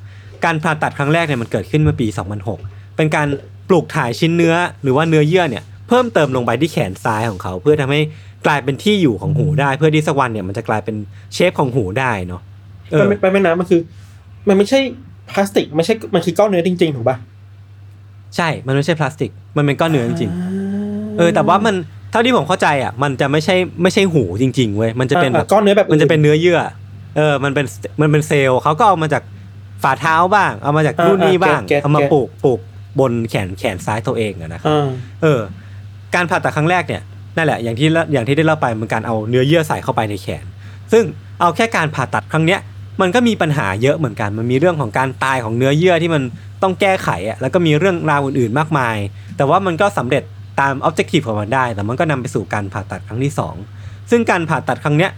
[0.45, 2.07] การผ่าตัดครั้งแรกเนี่ยมันเกิดขึ้นเมื่อปี
[2.51, 3.27] 2006 เป็นการ
[3.69, 8.01] ปลูกถ่ายชิ้นเนื้อหรือว่าเนื้อเยื่อเนี่ยเพิ่มเติมลงไปที่แขนซ้ายของเขา เพื่อทำให้
[8.45, 10.95] กลายเป็นที่อยู่ของหูได้ เพื่อที่สักวันเนี่ยมันจะกลายเป็น
[11.33, 12.41] เชฟของหูได้เนาะ
[12.91, 13.81] เอมันอไม่ไปไม่นะมันคือ
[14.47, 14.79] มันไม่ใช่
[15.31, 17.17] พลาสติกไม่ใช่มันคือก้อนเนื้อจริง ๆ ถูกป่ะ
[18.35, 21.75] ใช่ มันไม่ใช่พลาสติก มันเป็นก้อนเนื้อจริงๆเออ แต่ว่ามัน
[22.11, 26.59] เท่าที่ผมเข้าใจอะ มันจะไม่ใช่ไม่ใช่หูจริง ๆเว้ย มันจะเป็นแบบก้อนเนื้อแบบ มันจะเป็นเนื้อเยื่อ
[27.17, 27.65] เออ มันเป็น
[28.01, 29.23] มันเป็นเซลล์เขาก็เอามาจาก
[29.83, 32.59] ฝ่าเท้าบ้าง เอามาจากนู่นนี่บ้าง เอามาปลูกปลูก
[32.99, 34.87] บนแขนแขนซ้ายตัวเองอะนะครับอ่า
[35.21, 35.39] เออ
[36.15, 37.01] การผ่าตัดครั้งแรกเนี่ย
[37.37, 40.45] นั่นแหละอย่างที่อย่างที่ได้เล่าไปมันการเอาเนื้อเยื่อใส่เข้าไปในแขน
[40.91, 41.03] ซึ่ง
[41.41, 42.59] เอาแค่การผ่าตัดครั้งเนี้ย
[43.01, 46.23] มันก็มีปัญหาเยอะเหมือนกัน มันมีเรื่องของการตายของเนื้อเยื่อที่มัน
[46.63, 48.97] ต้องแก้ไขอะแล้วก็มีเรื่องราวอื่นๆมากมาย
[49.37, 50.23] แต่ว่ามันก็สำเร็จ
[50.59, 53.55] ตามออบเจกตีฟของมันได้ แต่มันก็นำไปสู่การผ่าตัดครั้งที่สอง
[54.11, 55.11] ซึ่งการผ่าตัดครั้งเนี้ย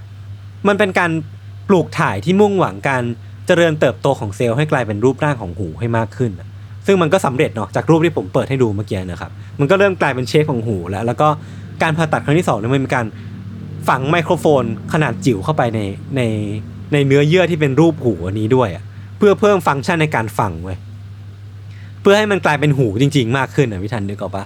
[0.67, 1.11] มันเป็นการ
[1.69, 3.03] ปลูกถ่ายที่มุ่งหวังการ
[3.47, 6.31] เจริญเติบโตของเซลล์ให้กลายเป็นรูปร่างของหูให้มากขึ้น
[6.85, 11.27] ซึ่งมันก็สำเร็จเนาะจากรูปที่ผมเปิดให้ดูเมื่อกี้นะครับ มันก็เริ่มกลายเป็นเชฟของหูแล้ว แล้วก็
[11.83, 13.05] การผ่าตัดครั้งที่สองเนี่ยมันเป็นการ
[13.87, 14.63] ฝังไมโครโฟน
[14.93, 15.79] ขนาดจิ๋วเข้าไปใน
[16.17, 16.21] ใน
[16.93, 18.83] ในเนื้อเยื่อที่เป็นรูปหูอันนี้ด้วยอะ
[19.17, 20.77] เพื่อเพิ่มฟังก์ชันในการฟังเว้ย
[22.01, 24.43] เพื่อให้มันกลายเป็นหูจริง ๆ มากขึ้นนะพี่ทันนึกออกปะ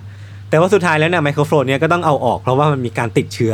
[0.49, 3.53] แต่ว่าสุดท้ายแล้วเนี่ยไมโครโฟนเนี่ยก็ต้องเอาออกเพราะว่ามันมีการติดเชื้อ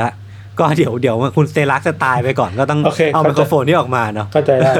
[0.59, 4.71] ก็เดี๋ยวเดี๋ยวคุณสเตลักจะตายไปก่อนก็ต้องโอเคเอาไมเข้าใจโครโฟนนี้ออกมาเนาะเข้าใจได้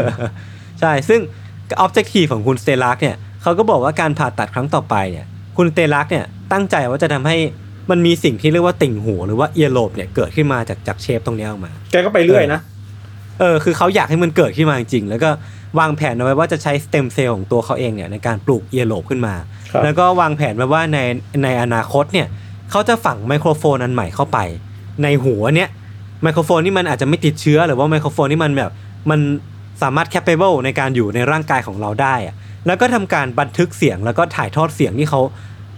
[0.80, 1.20] ใช่ซึ่ง
[1.80, 5.26] objective ของคุณสเตลักเนี่ยเขาก็บอกว่าการผ่าตัดครั้งต่อไปเนี่ย
[5.58, 7.38] คุณสเตลักเนี่ยตั้งใจว่าจะทำให้
[7.92, 12.60] มันมีสิ่งที่เรียกว่าติ่งหูหรือว่า earlobe เนี่ยเกิดขึ้นมาจากจาก shape ตรงเนี้ยออกมา แกก็ไปเรื่อยนะ
[13.40, 15.30] เออคือเขาอยากให้มันเกิดขึ้นมาจริงๆแล้วก็
[15.80, 19.36] วางแผนเอาไว้ว่าจะใช้สเต็มเซลล์ของตัวเขาเองเนี่ยในการปลูก earlobe ขึ้นมา
[19.72, 20.98] ครับแล้วก็วางแผนไว้ว่าใน
[21.44, 22.28] ในอนาคตเนี่ย
[22.72, 24.38] เขาจะฝังไมโครโฟนอันใหม่เข้าไป
[25.04, 25.70] ในหูเนี่ย
[26.24, 28.72] ไมโครโฟนที่มันอาจจะไม่ติดเชื้อ หรือว่าไมโครโฟนที่มันแบบ
[29.10, 29.20] มัน
[29.82, 32.36] สามารถ capable ในการอยู่ในร่างกายของเราได้อะ
[32.68, 35.22] แล้วก็ทำการบันทึกเสียงแล้วก็ถ่ายทอดเสียงที่เขา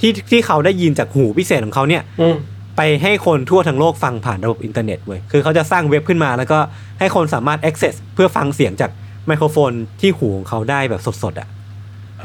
[0.01, 2.35] ที่ที่เขาได้ยินจากหูพิเศษของเขาเนี่ยอืม
[2.77, 6.59] ไปให้คนทั่วทั้งโลกฟังผ่านระบบอินเทอร์เน็ตเว้ยคือเขาจะสร้างเว็บขึ้นมาแล้วก็
[6.99, 8.91] ให้คนสามารถ access เพื่อฟังเสียงจาก
[9.27, 9.71] ไมโครโฟน
[10.01, 11.47] ที่หูของเขาได้แบบสดๆอะ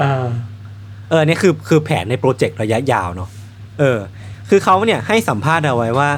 [0.01, 0.27] อ่า
[1.09, 3.29] เออเนี่ยคือคือแผนในโปรเจกต์ระยะยาวเนาะ
[3.79, 3.99] เออ
[4.49, 6.09] คือเขาเนี่ยให้สัมภาษณ์เอาไว้ว่า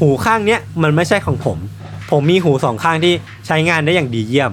[0.00, 1.58] หูข้างเนี้ยมันไม่ใช่ของผม
[2.10, 3.14] ผมมีหูสองข้างที่
[3.46, 4.52] ใช้งานได้อย่างดีเยี่ยม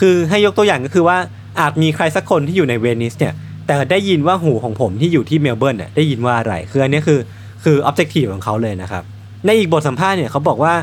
[0.00, 1.16] คือให้ยกตัวอย่างก็คือว่า
[1.60, 3.34] อาจมีใครสักคนที่อยู่ในเวนิสเนี่ย
[3.66, 7.18] แต่ได้ยินว่าหูของผมที่อยู่ที่เมลเบิร์นเนี่ยได้ยินว่าอะไรคืออันเนี้ยคือ
[7.64, 9.04] คือ objective ของเขาเลยนะครับ
[9.46, 10.74] ในอีกบทสัมภาษณ์เนี่ยเขาบอกว่า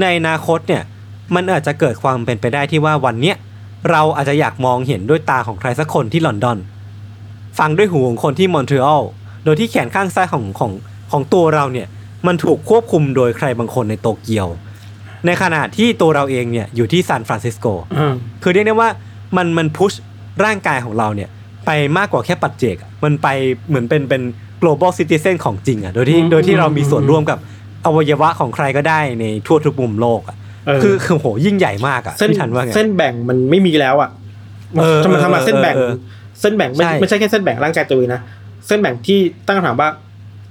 [0.00, 0.82] ในอนาคตเนี่ย
[1.34, 3.36] มันอาจจะเกิดความเป็นไปได้ที่ว่าวันเนี้ย
[3.90, 6.58] เราอาจจะอยากมองเห็นด้วยตาของใครสักคนที่ลอนดอน
[7.58, 9.04] ฟังด้วยหูของคนที่มอนทรีออล
[9.44, 10.72] โดยที่แขนข้างซ้ายของของ
[11.12, 11.88] ของตัวเราเนี่ย
[12.26, 14.46] มันถูกควบคุมโดยใครบางคนในโตเกียว
[15.26, 17.66] ในขณะที่ตัวเราเองเนี่ยอยู่ที่ซานฟรานซิสโก
[17.98, 18.88] อ่าคือเรียกได้ว่า
[19.36, 19.92] มันมันพุช
[20.44, 21.28] ร่างกายของเราเนี่ย
[21.66, 23.28] ไปมากกว่าแค่ปัจเจกอะมันไป
[23.68, 24.22] เหมือนเป็นเป็น
[24.62, 27.38] global citizen ของจริงอะโดยที่โดยที่เรามีส่วนร่วมกับ
[27.86, 30.36] อวัยวะของใครก็ได้ในทั่วทุกมุมโลกอะ
[30.66, 34.10] เออคือคือโหยิ่งใหญ่มากอะเส้นพี่ทันว่าไงเส้นแบ่งมันไม่มีแล้วอะ
[34.78, 35.96] เออจะมาทำมาเส้นแบ่งเออเออ
[36.40, 38.20] เส้นแบ่งไม่ใช่ไม่ใช่แค่เส้นแบ่งร่างกายตัวเองนะ
[38.66, 39.88] เส้นแบ่งที่ตั้งคำถามว่า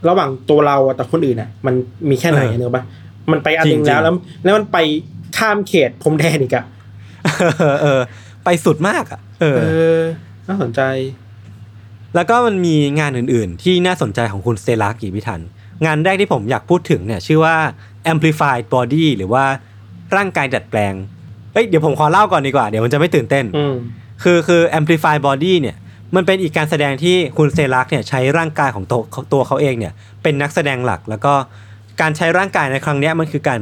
[0.10, 1.76] ระหว่างตัวเราอะกับคนอื่นอะ มัน
[2.10, 2.84] มีแค่ไหนเนอะปะ
[3.32, 4.78] มันไปอันหนึงแล้วแล้ว แล้วมันไป
[5.38, 6.66] ข้ามเขตพรมแดนอีกอะ
[7.60, 8.02] เออเออ
[8.46, 9.66] ไปสุดมากอะ เออเอ
[10.00, 10.02] อ
[10.48, 10.82] น่าสนใจ
[12.16, 15.42] แล้วก็มันมีงานอื่นๆ ที่น่าสนใจของคุณสเตลากีพิทัน
[15.86, 17.56] งานแรกที่ผมอยากพูดถึงเนี่ยชื่อว่า
[18.12, 19.44] amplified body หรือว่า
[20.16, 20.94] ร่างกายดัดแปลง
[21.54, 23.76] เอ้ยเดี๋ยวผมขอเล่าก่อนดีกว่า เดี๋ยวมันจะไม่ตื่นเต้นอืม
[24.24, 25.78] คือคือ amplify body เนี่ย
[26.16, 29.02] มันเป็นอีกการแสดงที่คุณเซลักเนี่ยใช้ร่างกายของตัว
[29.34, 29.94] ตัวเขาเองเนี่ย
[30.24, 31.34] เป็นนักแสดงหลัก แล้วก็
[32.02, 33.62] การใช้ร่างกายในครั้งเนี้ยมันคือการ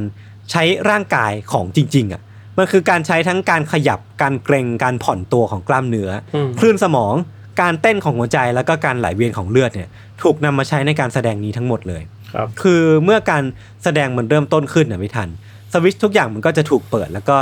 [0.50, 2.22] ใช้ร่างกายของจริงๆอะ
[2.58, 7.14] มันคือการใช้ทั้งการขยับการเกรงการผ่อนตัวของกล้ามเนื้ออมคลื่นสมอง
[7.60, 9.88] การเต้นของหัวใจแล้วก็การไหลเวียนของเลือดเนี่ย
[10.22, 12.02] ถูกนำมาใช้ในการแสดงนี้ทั้งหมดเลย
[12.34, 13.42] ครับคือเมื่อการ
[13.84, 15.28] แสดงมันเริ่มต้นขึ้นนะไม่ทัน
[15.72, 17.36] สวิตช์ทุกอย่างมันก็จะถูกเปิด แล้วก็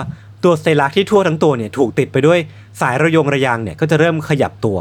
[0.44, 2.38] ตัวสเตลักที่ทั่วทั้งตัวเนี่ยถูกติดไปด้วย
[2.80, 4.78] สายระยงระยางเนี่ยก็จะเริ่มขยับตัว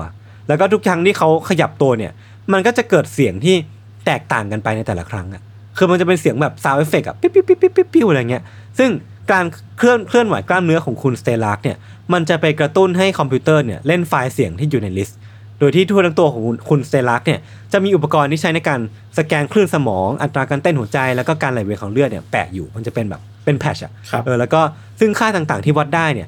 [0.47, 2.11] แล้วก็ทุกครั้งที่เขาขยับตัวเนี่ย
[2.53, 3.55] มันก็จะเกิดเสียงที่
[4.05, 5.41] แตกต่างกันไปในแต่ละครั้งอะ
[5.77, 8.43] คือมันจะเป็นเสียงแบบ sound effect อะปิ๊บปิ๊บปิ๊บปิ๊บปิ๊บปิ๊บอะไรเงี้ย
[8.79, 8.89] ซึ่ง
[9.32, 9.45] การ
[9.77, 11.77] เคลื่อนเคลื่อนไหวกล้ามเนื้อของคุณสเตลักเนี่ย
[12.14, 15.20] มันจะไปกระตุ้นให้คอมพิวเตอร์เนี่ยเล่นไฟล์เสียงที่อยู่ใน list
[15.59, 17.39] โดยที่ทั่วทั้งตัวของคุณสเตลักเนี่ย
[17.72, 18.80] จะมีอุปกรณ์ที่ใช้ในการ
[19.18, 24.62] สแกนคลื่นสมองอัตราการเต้นหัวใจ แล้วก็การไหลเวียนของเลือดเนี่ยแปะอยู่มันจะเป็นแบบเป็น patch อะครับเออแล้วก็
[24.99, 26.28] ซึ่งค่าต่างๆที่วัดได้เนี่ย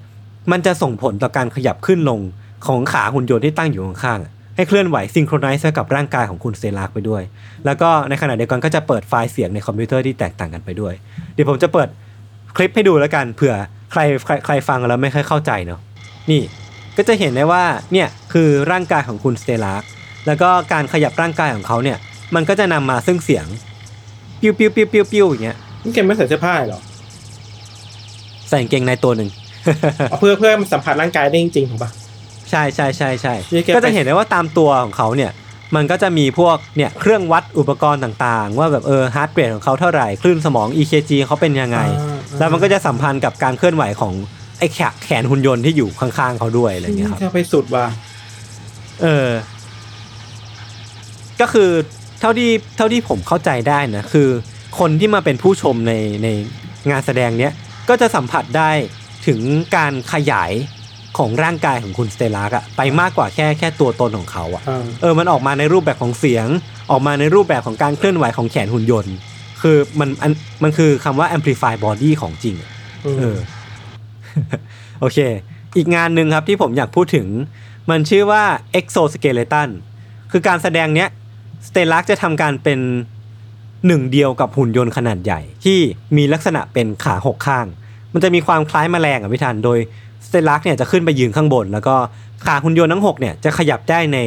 [0.52, 2.20] มันจะส่งผลต่อการขยับขึ้นลง
[2.68, 7.22] ของขาหุ่นยนต์ที่ตั้งอยู่ข้างๆให้เคลื่อนไหว synchronize กับร่างกายของคุณสเตลักไปด้วย
[7.66, 10.94] แล้วก็ในขณะเดียวกันก็จะเปิดไฟล์เสียงในคอมพิวเตอร์ที่แตกต่างกันไปด้วย
[11.34, 11.88] เดี๋ยวผมจะเปิด
[12.56, 13.54] คลิปให้ดูแล้วกันเผื่อ
[13.94, 15.80] ใครใครใครฟังแล้วไม่ค่อยเข้าใจเนาะ
[16.32, 16.42] นี่
[16.98, 17.64] ก็จะเห็นได้ว่า
[17.94, 19.84] เนี่ยคือร่างกายของคุณสเตลัก
[20.28, 21.98] แล้วก็การขยับร่างกายของเขาเนี่ย
[22.36, 23.46] มันก็จะนำมาซึ่งเสียง
[24.42, 26.82] ปิ้วปิ้วปิ้วปิ้วปิ้วอย่างเงี้ยนี่แกไม่ใส่เสื้อผ้าเหรอ
[28.50, 29.30] ใส่กางเกงในตัวหนึ่ง
[30.10, 31.92] เอาเพื่อเพื่อมันสัมผัสร่างกายได้จริงๆถูกปะ
[32.50, 35.32] ใช่ใช่ใช่ใช่นี่แกก็จะเห็นได้ว่าตามตัวของเขาเนี่ย
[35.76, 44.14] มันก็จะมีพวกเนี่ยเครื่องวัดอุปกรณ์ต่างๆ ว่าแบบเออ heart rate ของเขาเท่าไหร่คลื่นสมอง EKG เขาเป็นยังไงอ่า แล้วมันก็จะสัมพันธ์กับการเคลื่อนไหวของ
[44.60, 47.86] ไอ้แขนแขนหุ่นยนต์ที่อยู่ข้างๆเขาด้วยอะไรอย่างเงี้ยครับจะไปสุดว่ะ
[49.02, 49.30] เออ
[51.42, 51.70] ก็คือ
[52.20, 54.30] เท่าที่เท่าที่ผมเข้าใจได้นะคือ
[54.80, 56.28] คนที่มาเป็นผู้ชมในใน
[56.90, 57.54] งานแสดงเนี้ย
[57.90, 58.72] ก็จะสัมผัสได้
[59.28, 59.40] ถึง
[59.76, 60.52] การขยาย
[61.18, 66.48] ของร่างกายของคุณสเตลักอะไปมากกว่าแค่แค่ตัวตนของเขาอะอ่าเออมันออกมาในรูปแบบของเสียง
[66.92, 69.16] ออกมาในรูปแบบของการเคลื่อนไหวของแขนหุ่นยนต์
[69.64, 70.32] คือมันอัน
[70.64, 72.72] มันคือคำว่า amplify body ของจริงอะ
[73.20, 73.38] เออ
[75.00, 75.18] โอเค
[75.78, 77.28] อีกงานหนึ่งครับที่ผมอยากพูดถึง
[77.90, 78.44] มันชื่อว่า
[78.80, 79.70] exoskeleton
[80.32, 81.10] คือการแสดงเนี้ย
[81.68, 82.80] สเตลักจะทำการเป็น
[83.88, 85.80] หนึ่งเดียวกับหุ่นยนต์ขนาดใหญ่ ที่
[86.18, 87.66] มีลักษณะเป็นขาหกข้าง
[88.14, 89.78] มันจะมีความคล้ายแมลงอะพี่ทันโดย
[90.28, 91.96] สเตลักเนี่ยจะขึ้นไปยืนข้างบน แล้วก็
[92.46, 94.18] ขาหุ่นยนต์ทั้งหกเนี่ยจะขยับได้ใน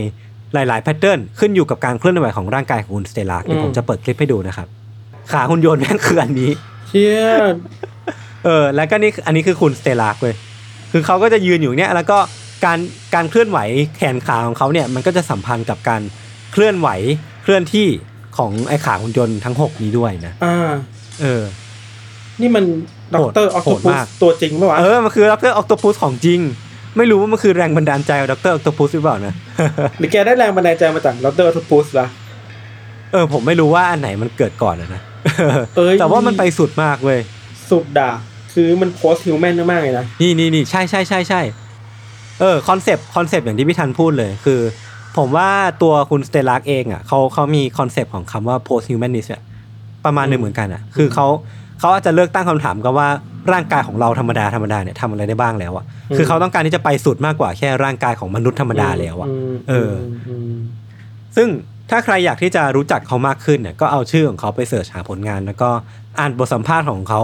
[0.55, 4.69] หลาย ๆ แพทเทิร์นขึ้นอยู่กับการเคลื่อนไหวของร่างกายของคุณสเตลักเดี๋ยวผมจะเปิดคลิปให้ดูนะครับ
[5.33, 6.51] ขาหุ่นยนต์แม่งคืออันนี้
[6.89, 7.21] เชี่ย
[8.45, 10.35] เออ แล้วก็นี่อันนี้คือคุณสเตลาร์กเว้ย
[10.93, 12.19] คือเขาก็จะยืนอยู่เนี่ยแล้วก็
[12.65, 12.79] การ
[13.15, 13.59] การเคลื่อนไหว
[13.97, 16.03] แขนขาของเขาเนี่ยมันก็จะสัมพันธ์กับการ
[16.53, 16.89] เคลื่อนไหว
[17.43, 17.89] เคลื่อนที่
[18.37, 20.73] ของไอ้ขาหุ่นยนต์ทั้ง6นี้ด้วยนะอ่า
[21.21, 21.43] เออ
[22.41, 22.65] นี่มัน
[23.15, 26.41] Doctor Octopus มากตัวจริงปะวะเออมันคือ Doctor Octopus ของจริง
[26.97, 28.37] ไม่รู้ว่ามันคือแรงบันดาลใจของ Dr.
[28.37, 29.35] Octopus หรือเปล่านะ
[29.99, 32.07] หรือแกได้แรงบันดาลใจมาจาก Doctor Octopus ละ
[33.13, 35.16] เออผมไม่รู้ว่าอันไหนมันเกิดก่อนอะนะเอ้ย
[36.01, 37.21] แต่ว่ามันไปสุดมากเว้ย
[37.71, 38.11] สุดอะ
[38.53, 41.41] คือมัน posthuman มากๆเลยนะ นี่นี่นี่ใช่ใช่ใช่ใช่
[42.41, 44.61] เออคอนเซปต์คอนเซปต์อย่างที่พี่ทันพูดเลยคือ
[45.17, 45.51] ผมว่า
[45.83, 49.43] ตัวคุณ Stelarc เองอะเขาเขามีคอนเซปต์ของคำว่า post humanist อะ
[50.05, 51.27] ประมาณหนึ่งเหมือนกันอะ คือเขา
[51.81, 53.09] เขาอาจจะเลิกตั้งคำถามกับว่า
[53.53, 55.85] ร่างกายของเราธรรมดาธรรมดาเนี่ยทำอะไรได้บ้างแล้วอะ
[56.17, 59.93] คือเขาต้องการที่จะไปสุดมากกว่าแค่ร่างกายของมนุษย์ธรรมดาแล้วอะมเออ
[60.55, 60.57] ม
[61.37, 61.49] ซึ่ง
[61.91, 65.71] ถ้าใครอยากที่จะรู้จักเขามากขึ้นเนี่ยก็เอาชื่อของเขาไปเสิร์ชหาผลงาน แล้วก็
[66.19, 67.23] อ่านบทสัมภาษณ์ของเขา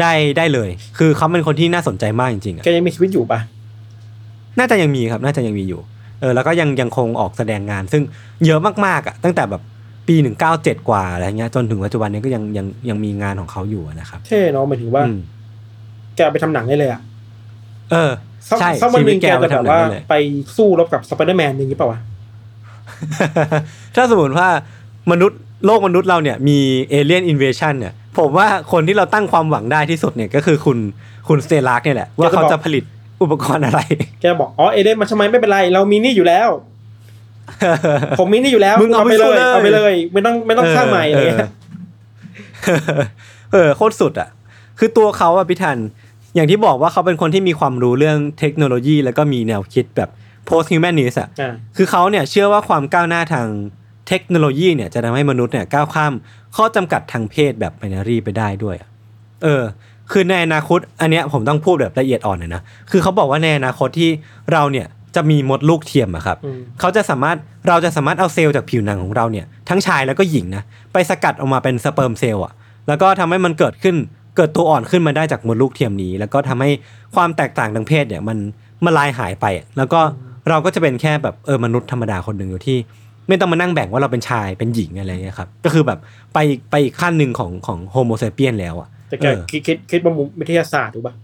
[0.00, 3.40] ได้ได้เลย คือเขาเป็นคนที่น่าสนใจมากจริงๆอะแกยังมีชีวิตอยู่ปะ
[4.58, 5.80] น่าจะยังมีครับ น่าจะยังมีอยู่
[6.20, 8.02] เออ แล้วก็ยังยังคงออกแสดงงาน ซึ่ง
[8.46, 9.62] เยอะมากๆอะตั้งแต่แบบ
[10.08, 15.18] ปีหนึ่งเก้าเจ็ดกว่าอะไรเงี้ย จนถึงปัจจุบันนี้ก็ยังยังยังมีงานของเขาอยู่อะนะครับเท่เนาะหมายถึงว่าอืม
[16.14, 17.00] แกเอาไปทำหนังได้เลยอะ
[17.92, 18.12] เออ
[18.48, 20.16] สักใช่สักวันหนึ่งชีแกวิตจะแกแบบว่าไปทำหนังได้เลยไป
[20.56, 21.98] สู้รบกับสไปเดอร์แมนอย่างนี้เปล่าวะ
[23.96, 24.48] ถ้าสมมติว่า
[25.12, 26.58] มนุษย์โลกมนุษย์เราเนี่ยมี
[26.90, 30.78] alien invasion เนี่ยผมว่าคนที่เราตั้งความหวังได้ที่สุดเนี่ยก็คือคุณ
[31.28, 32.84] คุณ Stelarc เนี่ยแหละ ว่าเขาจะผลิต
[33.22, 33.80] อุปกรณ์อะไร
[34.22, 36.48] แกบอก อ๋อ เอเลียนมาทำไมไม่เป็นไร เรามีนี่อยู่แล้ว
[38.18, 41.50] ผมมีนี่อยู่แล้วมึงเอาไปไปเลสู้ยเลยเอาไปเลย ไม่ต้องไม่ต้องสร้างใหม่อะไรเงี้ย
[42.64, 42.80] เออ
[43.52, 44.28] เออโคตรสุดอะ
[44.78, 45.78] คือตัวเขาอะพิธัน
[46.34, 50.10] อย่างที่บอกว่าเขาเป็นคนที่มีความรู้เรื่องเทคโนโลยี แล้วก็มีแนวคิดแบบ
[50.48, 53.46] post humanist อะอ่าคือเขาเนี่ยเชื่อว่าความก้าวหน้าทาง
[54.08, 56.12] เทคโนโลยีเนี่ยจะทำให้มนุษย์เนี่ยก้าวข้าม
[56.56, 58.88] ข้อจำกัดทางเพศแบบ binary ไปได้ด้วยอะ
[59.42, 59.62] เออ
[60.12, 64.10] คือในอนาคต อันเนี้ยผมต้องพูดแบบละเอียดอ่อนหน่อยนะ คือเขาบอกว่าในอนาคตที่
[64.52, 64.86] เราเนี่ย
[65.16, 67.36] จะมีมดลูกเทียมอะครับอืมเขาจะสามารถ
[67.68, 72.52] เราจะสามารถเอาเซลล์จากผิวหนังของเราเนี่ยทั้งชายแล้วก็หญิงนะไปสกัดออกมาเป็น sperm cell อะ
[72.88, 73.96] แล้วก็ทำให้มันเกิดขึ้น
[74.36, 76.70] เกิดตัวอ่อนขึ้นมาได้จากมดลูกเทียมนี้ แล้วก็ทำให้
[77.14, 78.38] ความแตกต่างทางเพศเนี่ยมัน
[78.84, 80.00] มันละลายหายไปอะแล้วก็
[80.48, 82.78] เราก็จะเป็นแค่แบบเออมนุษย์ธรรมดาคนหนึ่งอยู่ที่
[83.28, 85.98] ไม่ต้องมานั่งแบ่งว่าเราเป็นชายเป็นหญิงอะไรเงี้ยครับก็คือแบบ
[86.34, 86.38] ไป
[86.70, 91.14] ไปอีกขั้นหนึ่งของของ Homo sapiens แล้วอะแต่แกเออคิดคิดคิดว่ามุมวิทยาศาสตร์ถูกป่ะ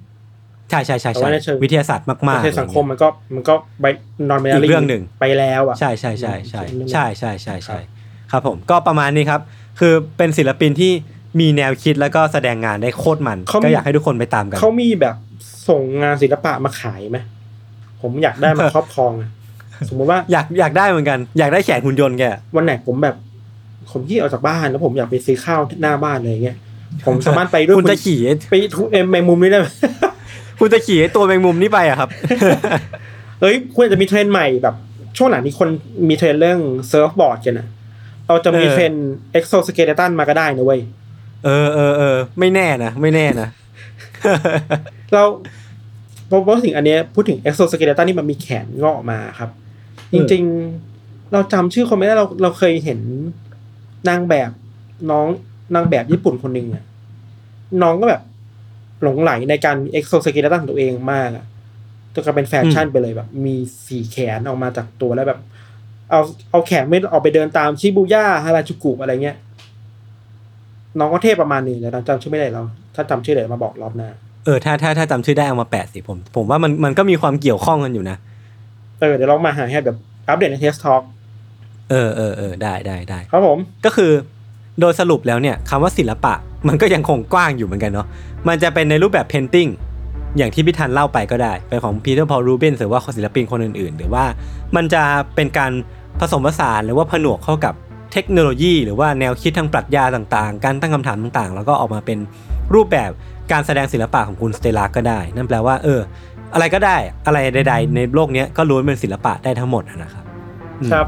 [0.71, 3.87] ใช่ใช่ใช่แต่ใช่ว่าในเชิงวิทยาศาสตร์มากๆในสังคมมันก็มันก็ไป
[4.29, 7.79] นอนไปอีกเรื่องหนึ่งไปแล้วอะใช่ใช่ใช่ใช่อืมใช่ใช่ใช่ใช่
[8.31, 9.41] ครับผมก็ประมาณนี้ครับ
[9.81, 10.93] คือเป็นศิลปินที่
[11.41, 15.17] มีแนวคิดแล้วก็แสดงงานได้โคตรมันเขามีก็อยากให้ทุกคนไปตามกันเขามีแบบ
[15.69, 17.19] ส่งงานศิลปะมาขายไหม
[18.03, 19.31] ผมอยากได้มาครอบครองอะ
[19.89, 22.25] สมมติว่าอยากอยากได้เหมือนกัน อยากได้แขนหุ่นยนต์แก
[22.57, 23.17] วันไหนผมแบบ
[23.91, 26.57] ผมที่ออกจากบ้านแล้วผมอยากไปซื้อข้าวหน้าบ้านอะไรเงี้ย
[27.07, 28.21] ผมสามารถไปด้วยคุณจะขี่
[28.51, 29.67] ไปทุเอ็มแมงมุมนี้ได้ไหม
[30.59, 32.09] คุณจะขี่ไอ้ตัวแมงมุมนี่ไปอะครับ
[33.41, 34.75] เอ้ยควรจะมีเทรนด์ใหม่แบบ
[35.17, 35.69] ช่วงหลังนี้คน
[36.09, 37.67] มีเทรนด์เรื่อง surfboard กันอะ
[38.27, 40.81] เราจะมีเออเทรนด์ exoskeleton มาก็ได้นะเว้ย
[41.45, 43.49] เออเออเออไม่แน่นะไม่แน่นะ
[45.13, 45.23] เรา
[46.31, 49.51] พอพูดถึงอันเนี้ยพูดถึง exoskeleton ที่มันมีแขนงอกออกมาครับ
[50.13, 53.01] จริงๆ เราจำชื่อคนไม่ได้เราเราเคยเห็น
[54.09, 54.51] นางแบบ
[55.11, 55.27] น้อง
[55.75, 56.85] นางแบบญี่ปุ่นคนหนึ่งอะ
[57.83, 58.23] น้องก็แบบ
[59.03, 61.45] หลงไหลในการ exoskeleton ของตัวเองมากอะ
[62.15, 63.55] จนกลายเป็นแฟชั่นไปเลยแบบ มี
[63.87, 65.41] สี่แขนออกมาจากตัวแล้วแบบ
[66.11, 66.21] เอา
[66.51, 69.37] เอาแขนไม่ออกไปเดินตามชิบูย่าฮาราจูกุอะไรเงี้ย
[70.99, 74.11] น้องก็เทพประมาณนึงแต่เราจำชื่อไม่ได้แล้วถ้าจำชื่อได้มาบอกรอบหน้า
[74.45, 78.17] เออถ้าถ้าถ้าจำชื่อได้เอามาแปะสิผม ผมว่ามันมันก็มีความเกี่ยวข้องกันอยู่นะ
[79.01, 79.97] เออเดี๋ยวลองมาหาให้แบบ
[80.29, 81.03] อัปเดตในเทสทอ l k
[81.91, 84.13] เออเออเออได้ได้ได้ครับผมก็คือ
[84.81, 86.35] โดยสรุปแล้วเนี่ยคำว่าศิลปะ
[86.69, 88.07] มันก็ยังคงกว้างอยู่เหมือนกันเนาะ
[88.49, 89.69] มันจะเป็นในรูปแบบเพนติ n ง
[90.37, 94.25] อย่างที่พี่ทันเล่าไปก็ได้เป็นของ Peter Paul Rubens หรือว่าศิลปินคนอื่นๆ หรือว่า
[94.77, 95.03] มันจะ
[95.35, 95.73] เป็นการ
[96.21, 97.75] ผสมผสานหรือว่าผนวกเข้ากับ
[98.13, 102.19] เทคโนโลยี หรือว่าแนวคิดทางปรัชญาต่างๆ การตั้งคำถามต่างๆ แล้วก็ออกมาเป็น
[102.75, 103.11] รูปแบบ
[103.53, 106.01] การแสดงศิลปะของคุณ Stelarc ก็ได้ นั่นแปลว่า เออ
[106.55, 106.97] อะไรก็ได้
[107.27, 110.25] อะไรใด ๆ ในโลกเนี้ยก็ล้วนเป็นศิลปะได้ทั้งหมดนะครับ
[110.81, 111.07] อืมครับ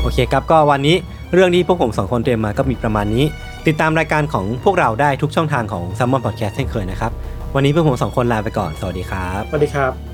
[0.00, 0.96] โอเคครับก็วันนี้
[1.34, 3.24] เรื่องที่พวกผมสองคนเตรียมมาก็มีประมาณนี้
[3.66, 7.12] ติดตามรายการของพวกเราได้ทุกช่องทางของ s ซ m m o n Podcast เช่นเคยนะครับ
[7.54, 10.09] วันนี้พวกผมสองคนลาไปก่อน สวัสดีครับ สวัสดีครับ